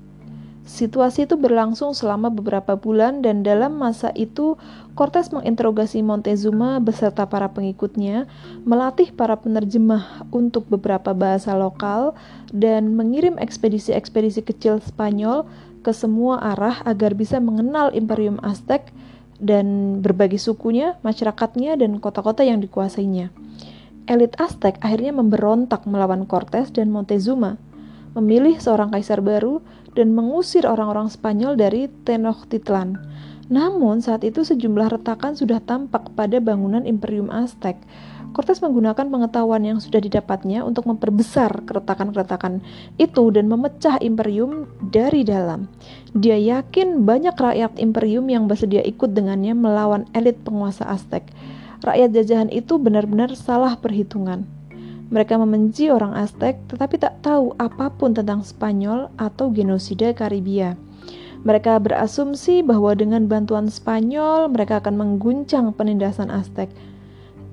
Situasi 0.67 1.23
itu 1.23 1.39
berlangsung 1.39 1.95
selama 1.95 2.27
beberapa 2.27 2.75
bulan 2.75 3.23
dan 3.23 3.39
dalam 3.39 3.79
masa 3.79 4.11
itu 4.19 4.59
Cortes 4.99 5.31
menginterogasi 5.31 6.03
Montezuma 6.03 6.83
beserta 6.83 7.23
para 7.23 7.47
pengikutnya, 7.55 8.27
melatih 8.67 9.15
para 9.15 9.39
penerjemah 9.39 10.27
untuk 10.27 10.67
beberapa 10.67 11.15
bahasa 11.15 11.55
lokal 11.55 12.19
dan 12.51 12.99
mengirim 12.99 13.39
ekspedisi-ekspedisi 13.39 14.43
kecil 14.43 14.83
Spanyol 14.83 15.47
ke 15.87 15.95
semua 15.95 16.43
arah 16.43 16.83
agar 16.83 17.15
bisa 17.15 17.39
mengenal 17.39 17.95
Imperium 17.95 18.35
Aztec 18.43 18.91
dan 19.39 19.97
berbagi 20.03 20.35
sukunya, 20.35 20.99
masyarakatnya, 20.99 21.79
dan 21.79 22.03
kota-kota 22.03 22.43
yang 22.43 22.59
dikuasainya. 22.59 23.31
Elit 24.03 24.35
Aztec 24.35 24.75
akhirnya 24.83 25.15
memberontak 25.15 25.87
melawan 25.87 26.27
Cortes 26.27 26.75
dan 26.75 26.91
Montezuma, 26.91 27.55
memilih 28.17 28.59
seorang 28.59 28.91
kaisar 28.91 29.23
baru 29.23 29.63
dan 29.95 30.11
mengusir 30.11 30.67
orang-orang 30.67 31.07
Spanyol 31.07 31.55
dari 31.55 31.87
Tenochtitlan. 32.03 32.99
Namun 33.47 34.03
saat 34.03 34.27
itu 34.27 34.43
sejumlah 34.43 34.99
retakan 34.99 35.39
sudah 35.39 35.63
tampak 35.63 36.11
pada 36.19 36.43
bangunan 36.43 36.83
Imperium 36.83 37.31
Aztec. 37.31 37.79
Cortes 38.35 38.59
menggunakan 38.59 39.07
pengetahuan 39.07 39.63
yang 39.63 39.79
sudah 39.79 40.03
didapatnya 40.03 40.61
untuk 40.67 40.83
memperbesar 40.83 41.63
keretakan-keretakan 41.63 42.59
itu 42.99 43.31
dan 43.31 43.47
memecah 43.47 43.95
imperium 44.03 44.67
dari 44.91 45.23
dalam. 45.23 45.71
Dia 46.11 46.35
yakin 46.35 47.07
banyak 47.07 47.33
rakyat 47.39 47.79
imperium 47.79 48.27
yang 48.27 48.45
bersedia 48.51 48.83
ikut 48.83 49.15
dengannya 49.15 49.55
melawan 49.55 50.03
elit 50.11 50.37
penguasa 50.43 50.83
Aztec. 50.85 51.23
Rakyat 51.81 52.09
jajahan 52.13 52.49
itu 52.51 52.75
benar-benar 52.75 53.31
salah 53.37 53.79
perhitungan. 53.79 54.56
Mereka 55.07 55.39
membenci 55.39 55.87
orang 55.87 56.11
Aztec 56.19 56.59
tetapi 56.67 56.99
tak 56.99 57.23
tahu 57.23 57.55
apa 57.55 57.87
pun 57.95 58.11
tentang 58.11 58.43
Spanyol 58.43 59.07
atau 59.15 59.47
genosida 59.47 60.11
Karibia. 60.11 60.75
Mereka 61.47 61.79
berasumsi 61.79 62.59
bahwa 62.59 62.91
dengan 62.91 63.31
bantuan 63.31 63.71
Spanyol 63.71 64.51
mereka 64.51 64.83
akan 64.83 64.99
mengguncang 64.99 65.71
penindasan 65.71 66.27
Aztec. 66.27 66.67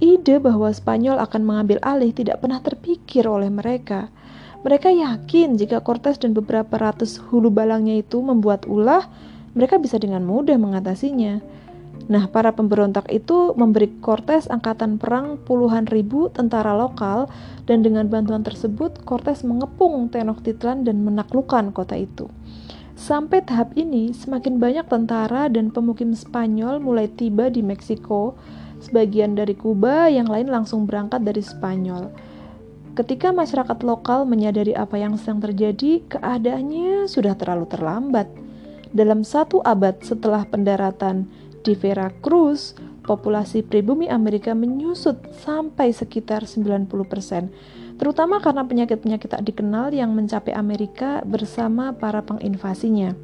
Ide 0.03 0.43
bahwa 0.43 0.75
Spanyol 0.75 1.23
akan 1.23 1.47
mengambil 1.47 1.79
alih 1.87 2.11
tidak 2.11 2.43
pernah 2.43 2.59
terpikir 2.59 3.23
oleh 3.23 3.47
mereka. 3.47 4.11
Mereka 4.67 4.91
yakin 4.91 5.55
jika 5.55 5.79
Cortes 5.79 6.19
dan 6.19 6.35
beberapa 6.35 6.75
ratus 6.75 7.23
hulu 7.31 7.55
balangnya 7.55 8.01
itu 8.03 8.19
membuat 8.19 8.67
ulah, 8.67 9.07
mereka 9.55 9.79
bisa 9.79 10.01
dengan 10.03 10.27
mudah 10.27 10.59
mengatasinya. 10.59 11.39
Nah, 12.05 12.29
para 12.29 12.53
pemberontak 12.53 13.09
itu 13.09 13.57
memberi 13.57 13.89
Cortes 14.05 14.45
angkatan 14.53 15.01
perang 15.01 15.41
puluhan 15.41 15.89
ribu 15.89 16.29
tentara 16.29 16.77
lokal 16.77 17.33
dan 17.65 17.81
dengan 17.81 18.13
bantuan 18.13 18.45
tersebut 18.45 19.01
Cortes 19.09 19.41
mengepung 19.41 20.13
Tenochtitlan 20.13 20.85
dan 20.85 21.01
menaklukkan 21.01 21.73
kota 21.73 21.97
itu. 21.97 22.29
Sampai 22.95 23.43
tahap 23.43 23.75
ini, 23.75 24.13
semakin 24.13 24.61
banyak 24.61 24.87
tentara 24.87 25.49
dan 25.49 25.73
pemukim 25.73 26.13
Spanyol 26.13 26.79
mulai 26.79 27.11
tiba 27.11 27.49
di 27.49 27.65
Meksiko, 27.65 28.37
sebagian 28.85 29.35
dari 29.35 29.57
Kuba, 29.57 30.07
yang 30.13 30.29
lain 30.29 30.53
langsung 30.53 30.85
berangkat 30.85 31.25
dari 31.25 31.41
Spanyol. 31.41 32.13
Ketika 32.95 33.35
masyarakat 33.35 33.83
lokal 33.83 34.23
menyadari 34.23 34.71
apa 34.71 34.95
yang 34.95 35.19
sedang 35.19 35.43
terjadi, 35.43 36.07
keadaannya 36.07 37.11
sudah 37.11 37.35
terlalu 37.35 37.67
terlambat. 37.67 38.31
Dalam 38.95 39.27
satu 39.27 39.59
abad 39.67 39.99
setelah 40.07 40.47
pendaratan 40.47 41.27
di 41.65 41.73
Veracruz, 41.73 42.77
populasi 43.09 43.65
pribumi 43.65 44.07
Amerika 44.13 44.53
menyusut 44.53 45.17
sampai 45.41 45.97
sekitar 45.97 46.45
90%, 46.45 47.97
terutama 47.97 48.39
karena 48.45 48.69
penyakit-penyakit 48.69 49.29
tak 49.33 49.43
dikenal 49.43 49.91
yang 49.97 50.13
mencapai 50.13 50.53
Amerika 50.53 51.25
bersama 51.25 51.97
para 51.97 52.21
penginvasinya. 52.21 53.17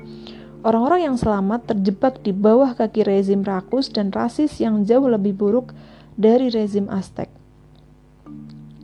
Orang-orang 0.60 1.12
yang 1.12 1.16
selamat 1.16 1.72
terjebak 1.72 2.20
di 2.20 2.36
bawah 2.36 2.76
kaki 2.76 3.04
rezim 3.04 3.40
rakus 3.44 3.88
dan 3.88 4.12
rasis 4.12 4.60
yang 4.60 4.84
jauh 4.84 5.08
lebih 5.08 5.32
buruk 5.32 5.72
dari 6.20 6.52
rezim 6.52 6.88
Aztec. 6.92 7.32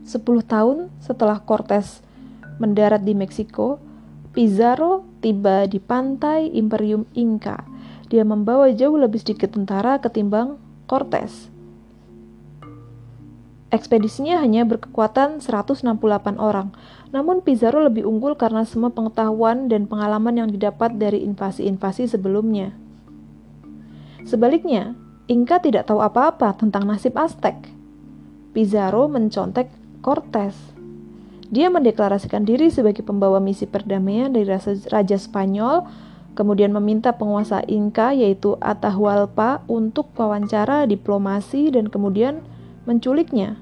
Sepuluh 0.01 0.41
tahun 0.41 0.89
setelah 1.01 1.37
Cortés 1.43 2.01
mendarat 2.57 3.05
di 3.05 3.13
Meksiko, 3.13 3.77
Pizarro 4.33 5.05
tiba 5.21 5.65
di 5.69 5.77
pantai 5.77 6.49
Imperium 6.53 7.05
Inca. 7.13 7.76
Dia 8.07 8.23
membawa 8.23 8.71
jauh 8.71 8.95
lebih 8.95 9.19
sedikit 9.19 9.51
tentara 9.51 9.99
ketimbang 9.99 10.55
Cortés. 10.87 11.51
Ekspedisinya 13.67 14.39
hanya 14.39 14.63
berkekuatan 14.63 15.43
168 15.43 15.83
orang, 16.39 16.71
namun 17.11 17.43
Pizarro 17.43 17.83
lebih 17.83 18.07
unggul 18.07 18.39
karena 18.39 18.63
semua 18.63 18.95
pengetahuan 18.95 19.67
dan 19.67 19.91
pengalaman 19.91 20.39
yang 20.39 20.47
didapat 20.47 20.95
dari 20.95 21.27
invasi-invasi 21.27 22.07
sebelumnya. 22.07 22.71
Sebaliknya, 24.23 24.95
Inca 25.27 25.59
tidak 25.59 25.91
tahu 25.91 25.99
apa-apa 25.99 26.55
tentang 26.55 26.87
nasib 26.87 27.19
Aztec. 27.19 27.59
Pizarro 28.55 29.11
mencontek 29.11 29.67
Cortés. 29.99 30.55
Dia 31.51 31.67
mendeklarasikan 31.67 32.47
diri 32.47 32.71
sebagai 32.71 33.03
pembawa 33.03 33.43
misi 33.43 33.67
perdamaian 33.67 34.31
dari 34.31 34.47
Raja 34.87 35.19
Spanyol 35.19 36.06
kemudian 36.37 36.69
meminta 36.69 37.17
penguasa 37.17 37.65
Inka 37.65 38.13
yaitu 38.13 38.53
Atahualpa 38.61 39.65
untuk 39.65 40.13
wawancara 40.13 40.85
diplomasi 40.85 41.73
dan 41.73 41.89
kemudian 41.89 42.45
menculiknya. 42.85 43.57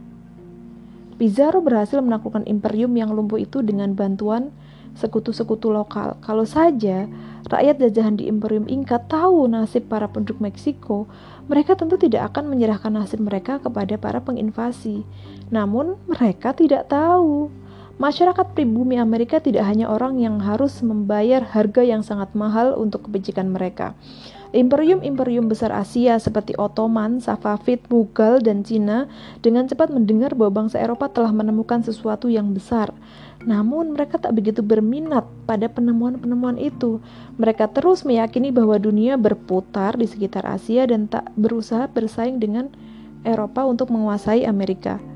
Pizarro 1.16 1.64
berhasil 1.64 2.04
menaklukkan 2.04 2.44
imperium 2.44 2.92
yang 3.00 3.16
lumpuh 3.16 3.40
itu 3.40 3.64
dengan 3.64 3.96
bantuan 3.96 4.52
sekutu-sekutu 5.00 5.72
lokal. 5.72 6.20
Kalau 6.20 6.44
saja 6.44 7.08
rakyat 7.48 7.80
jajahan 7.80 8.20
di 8.20 8.28
imperium 8.28 8.68
Inka 8.68 9.00
tahu 9.08 9.48
nasib 9.48 9.88
para 9.88 10.12
penduduk 10.12 10.44
Meksiko, 10.44 11.08
mereka 11.48 11.80
tentu 11.80 11.96
tidak 11.96 12.36
akan 12.36 12.52
menyerahkan 12.52 12.92
nasib 12.92 13.24
mereka 13.24 13.64
kepada 13.64 13.96
para 13.96 14.20
penginvasi. 14.20 15.08
Namun 15.48 15.96
mereka 16.12 16.52
tidak 16.52 16.92
tahu 16.92 17.48
Masyarakat 17.96 18.52
pribumi 18.52 19.00
Amerika 19.00 19.40
tidak 19.40 19.64
hanya 19.72 19.88
orang 19.88 20.20
yang 20.20 20.44
harus 20.44 20.84
membayar 20.84 21.40
harga 21.40 21.80
yang 21.80 22.04
sangat 22.04 22.36
mahal 22.36 22.76
untuk 22.76 23.08
kebajikan 23.08 23.48
mereka. 23.48 23.96
Imperium-imperium 24.52 25.48
besar 25.48 25.72
Asia 25.72 26.20
seperti 26.20 26.60
Ottoman, 26.60 27.24
Safavid, 27.24 27.88
Mughal, 27.88 28.44
dan 28.44 28.68
Cina 28.68 29.08
dengan 29.40 29.72
cepat 29.72 29.96
mendengar 29.96 30.36
bahwa 30.36 30.68
bangsa 30.68 30.84
Eropa 30.84 31.08
telah 31.08 31.32
menemukan 31.32 31.88
sesuatu 31.88 32.28
yang 32.28 32.52
besar. 32.52 32.92
Namun 33.48 33.96
mereka 33.96 34.20
tak 34.20 34.36
begitu 34.36 34.60
berminat 34.60 35.24
pada 35.48 35.72
penemuan-penemuan 35.72 36.60
itu. 36.60 37.00
Mereka 37.40 37.72
terus 37.72 38.04
meyakini 38.04 38.52
bahwa 38.52 38.76
dunia 38.76 39.16
berputar 39.16 39.96
di 39.96 40.04
sekitar 40.04 40.44
Asia 40.44 40.84
dan 40.84 41.08
tak 41.08 41.32
berusaha 41.40 41.88
bersaing 41.88 42.44
dengan 42.44 42.76
Eropa 43.24 43.64
untuk 43.64 43.88
menguasai 43.88 44.44
Amerika 44.44 45.15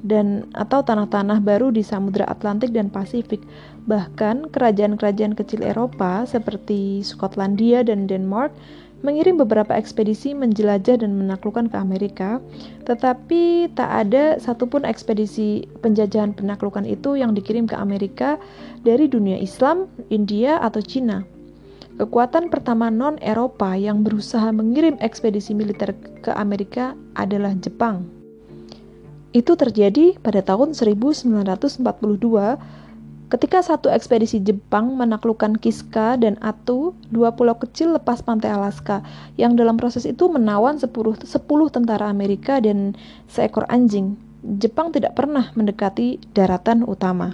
dan 0.00 0.48
atau 0.56 0.80
tanah-tanah 0.80 1.44
baru 1.44 1.68
di 1.68 1.84
Samudra 1.84 2.24
Atlantik 2.28 2.72
dan 2.72 2.88
Pasifik. 2.88 3.40
Bahkan 3.84 4.52
kerajaan-kerajaan 4.52 5.36
kecil 5.36 5.64
Eropa 5.64 6.24
seperti 6.24 7.04
Skotlandia 7.04 7.84
dan 7.84 8.08
Denmark 8.08 8.52
mengirim 9.00 9.40
beberapa 9.40 9.72
ekspedisi 9.72 10.36
menjelajah 10.36 11.00
dan 11.00 11.16
menaklukkan 11.16 11.72
ke 11.72 11.76
Amerika, 11.80 12.36
tetapi 12.84 13.72
tak 13.72 13.88
ada 13.88 14.36
satupun 14.36 14.84
ekspedisi 14.84 15.64
penjajahan 15.80 16.36
penaklukan 16.36 16.84
itu 16.84 17.16
yang 17.16 17.32
dikirim 17.32 17.64
ke 17.64 17.76
Amerika 17.76 18.36
dari 18.84 19.08
dunia 19.08 19.40
Islam, 19.40 19.88
India, 20.12 20.60
atau 20.60 20.84
Cina. 20.84 21.24
Kekuatan 21.96 22.48
pertama 22.48 22.88
non-Eropa 22.88 23.76
yang 23.76 24.00
berusaha 24.00 24.48
mengirim 24.52 24.96
ekspedisi 25.04 25.52
militer 25.52 25.92
ke 26.24 26.32
Amerika 26.32 26.96
adalah 27.16 27.52
Jepang. 27.60 28.19
Itu 29.30 29.54
terjadi 29.54 30.18
pada 30.18 30.42
tahun 30.42 30.74
1942 30.74 31.86
ketika 33.30 33.62
satu 33.62 33.86
ekspedisi 33.86 34.42
Jepang 34.42 34.90
menaklukkan 34.98 35.54
Kiska 35.54 36.18
dan 36.18 36.34
Atu, 36.42 36.98
dua 37.14 37.30
pulau 37.30 37.54
kecil 37.54 37.94
lepas 37.94 38.26
pantai 38.26 38.50
Alaska, 38.50 39.06
yang 39.38 39.54
dalam 39.54 39.78
proses 39.78 40.02
itu 40.02 40.26
menawan 40.26 40.82
10, 40.82 40.90
10 40.90 41.30
tentara 41.70 42.10
Amerika 42.10 42.58
dan 42.58 42.98
seekor 43.30 43.70
anjing. 43.70 44.18
Jepang 44.58 44.90
tidak 44.90 45.14
pernah 45.14 45.54
mendekati 45.54 46.18
daratan 46.34 46.82
utama. 46.82 47.30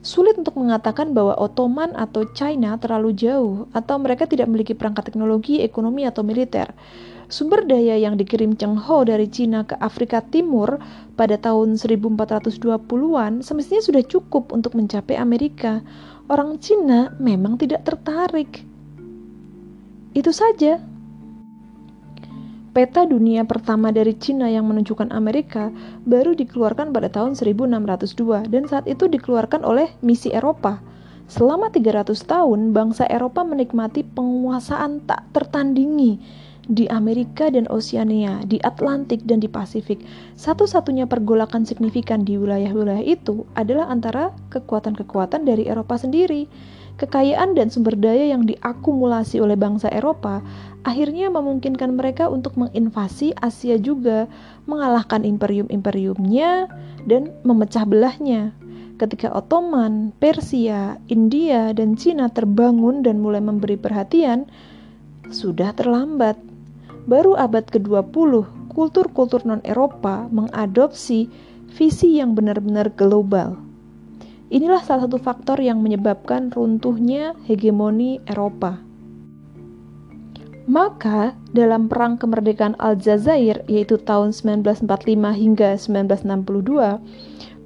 Sulit 0.00 0.40
untuk 0.40 0.56
mengatakan 0.56 1.12
bahwa 1.12 1.36
Ottoman 1.36 1.92
atau 1.92 2.24
China 2.32 2.80
terlalu 2.80 3.12
jauh, 3.12 3.68
atau 3.76 4.00
mereka 4.00 4.24
tidak 4.24 4.48
memiliki 4.48 4.72
perangkat 4.72 5.12
teknologi, 5.12 5.60
ekonomi, 5.60 6.08
atau 6.08 6.24
militer. 6.24 6.72
Sumber 7.28 7.60
daya 7.68 8.00
yang 8.00 8.16
dikirim 8.16 8.56
Cheng 8.56 8.80
Ho 8.88 9.04
dari 9.04 9.28
Cina 9.28 9.60
ke 9.60 9.76
Afrika 9.84 10.24
Timur 10.24 10.80
pada 11.12 11.36
tahun 11.36 11.76
1420-an 11.76 13.44
semestinya 13.44 13.84
sudah 13.84 14.00
cukup 14.00 14.48
untuk 14.48 14.72
mencapai 14.72 15.20
Amerika. 15.20 15.84
Orang 16.32 16.56
Cina 16.56 17.12
memang 17.20 17.60
tidak 17.60 17.84
tertarik. 17.84 18.64
Itu 20.16 20.32
saja. 20.32 20.80
Peta 22.72 23.04
dunia 23.04 23.44
pertama 23.44 23.92
dari 23.92 24.16
Cina 24.16 24.48
yang 24.48 24.64
menunjukkan 24.64 25.12
Amerika 25.12 25.68
baru 26.08 26.32
dikeluarkan 26.32 26.96
pada 26.96 27.12
tahun 27.12 27.36
1602 27.36 28.48
dan 28.48 28.64
saat 28.64 28.88
itu 28.88 29.04
dikeluarkan 29.04 29.68
oleh 29.68 29.92
misi 30.00 30.32
Eropa. 30.32 30.80
Selama 31.28 31.68
300 31.68 32.08
tahun, 32.24 32.72
bangsa 32.72 33.04
Eropa 33.04 33.44
menikmati 33.44 34.00
penguasaan 34.00 35.04
tak 35.04 35.28
tertandingi 35.36 36.47
di 36.68 36.84
Amerika 36.92 37.48
dan 37.48 37.64
Oceania, 37.72 38.44
di 38.44 38.60
Atlantik 38.60 39.24
dan 39.24 39.40
di 39.40 39.48
Pasifik. 39.48 40.04
Satu-satunya 40.36 41.08
pergolakan 41.08 41.64
signifikan 41.64 42.28
di 42.28 42.36
wilayah-wilayah 42.36 43.02
itu 43.02 43.48
adalah 43.56 43.88
antara 43.88 44.36
kekuatan-kekuatan 44.52 45.48
dari 45.48 45.64
Eropa 45.64 45.96
sendiri. 45.96 46.44
Kekayaan 46.98 47.54
dan 47.54 47.70
sumber 47.72 47.94
daya 47.94 48.34
yang 48.34 48.42
diakumulasi 48.44 49.38
oleh 49.38 49.54
bangsa 49.54 49.86
Eropa 49.88 50.42
akhirnya 50.82 51.30
memungkinkan 51.30 51.94
mereka 51.94 52.26
untuk 52.28 52.58
menginvasi 52.58 53.32
Asia 53.38 53.78
juga, 53.78 54.26
mengalahkan 54.66 55.22
imperium-imperiumnya, 55.22 56.68
dan 57.06 57.32
memecah 57.46 57.86
belahnya. 57.86 58.50
Ketika 58.98 59.30
Ottoman, 59.30 60.10
Persia, 60.18 60.98
India, 61.06 61.70
dan 61.70 61.94
Cina 61.94 62.26
terbangun 62.34 63.06
dan 63.06 63.22
mulai 63.22 63.38
memberi 63.38 63.78
perhatian, 63.78 64.50
sudah 65.30 65.70
terlambat 65.78 66.34
baru 67.08 67.40
abad 67.40 67.64
ke-20, 67.72 68.44
kultur-kultur 68.68 69.40
non-Eropa 69.48 70.28
mengadopsi 70.28 71.32
visi 71.72 72.20
yang 72.20 72.36
benar-benar 72.36 72.92
global. 72.92 73.56
Inilah 74.52 74.84
salah 74.84 75.08
satu 75.08 75.16
faktor 75.16 75.60
yang 75.60 75.80
menyebabkan 75.80 76.52
runtuhnya 76.52 77.32
hegemoni 77.48 78.20
Eropa. 78.28 78.80
Maka, 80.68 81.32
dalam 81.56 81.88
perang 81.88 82.20
kemerdekaan 82.20 82.76
Aljazair 82.76 83.64
yaitu 83.72 83.96
tahun 83.96 84.36
1945 84.36 84.84
hingga 85.32 85.80
1962, 85.80 87.00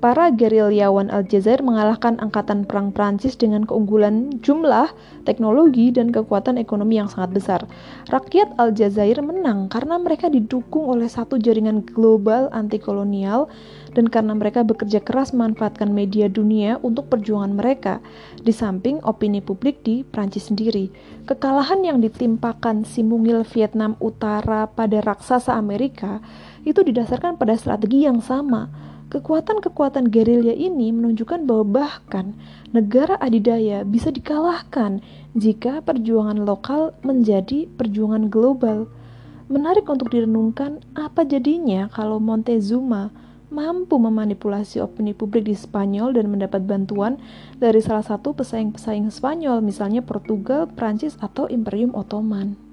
para 0.02 0.34
gerilyawan 0.34 1.14
Aljazair 1.14 1.62
mengalahkan 1.62 2.18
angkatan 2.18 2.66
perang 2.66 2.90
Prancis 2.90 3.38
dengan 3.38 3.62
keunggulan 3.62 4.42
jumlah, 4.42 4.90
teknologi, 5.22 5.94
dan 5.94 6.10
kekuatan 6.10 6.58
ekonomi 6.58 6.98
yang 6.98 7.06
sangat 7.06 7.30
besar. 7.30 7.60
Rakyat 8.10 8.58
Aljazair 8.58 9.22
menang 9.22 9.70
karena 9.70 10.02
mereka 10.02 10.26
didukung 10.26 10.90
oleh 10.90 11.06
satu 11.06 11.38
jaringan 11.38 11.86
global 11.86 12.50
anti 12.50 12.82
kolonial 12.82 13.46
dan 13.94 14.10
karena 14.10 14.34
mereka 14.34 14.66
bekerja 14.66 14.98
keras 14.98 15.30
memanfaatkan 15.30 15.94
media 15.94 16.26
dunia 16.26 16.82
untuk 16.82 17.06
perjuangan 17.06 17.54
mereka, 17.54 18.02
di 18.42 18.50
samping 18.50 18.98
opini 19.06 19.38
publik 19.38 19.86
di 19.86 20.02
Prancis 20.02 20.50
sendiri. 20.50 20.90
Kekalahan 21.30 21.86
yang 21.86 22.02
ditimpakan 22.02 22.82
si 22.82 23.06
mungil 23.06 23.46
Vietnam 23.46 23.94
Utara 24.02 24.66
pada 24.66 24.98
raksasa 24.98 25.54
Amerika 25.54 26.18
itu 26.66 26.82
didasarkan 26.82 27.38
pada 27.38 27.54
strategi 27.54 28.02
yang 28.02 28.18
sama, 28.18 28.66
Kekuatan-kekuatan 29.12 30.08
gerilya 30.08 30.56
ini 30.56 30.88
menunjukkan 30.88 31.44
bahwa 31.44 31.84
bahkan 31.84 32.32
negara 32.72 33.20
adidaya 33.20 33.84
bisa 33.84 34.08
dikalahkan 34.08 35.04
jika 35.36 35.84
perjuangan 35.84 36.48
lokal 36.48 36.96
menjadi 37.04 37.68
perjuangan 37.76 38.32
global. 38.32 38.88
Menarik 39.52 39.84
untuk 39.92 40.08
direnungkan 40.16 40.80
apa 40.96 41.28
jadinya 41.28 41.92
kalau 41.92 42.16
Montezuma 42.24 43.12
mampu 43.52 44.00
memanipulasi 44.00 44.80
opini 44.80 45.12
publik 45.12 45.44
di 45.44 45.52
Spanyol 45.52 46.16
dan 46.16 46.32
mendapat 46.32 46.64
bantuan 46.64 47.20
dari 47.60 47.84
salah 47.84 48.00
satu 48.00 48.32
pesaing-pesaing 48.32 49.12
Spanyol, 49.12 49.60
misalnya 49.60 50.00
Portugal, 50.00 50.64
Prancis, 50.72 51.20
atau 51.20 51.52
Imperium 51.52 51.92
Ottoman. 51.92 52.71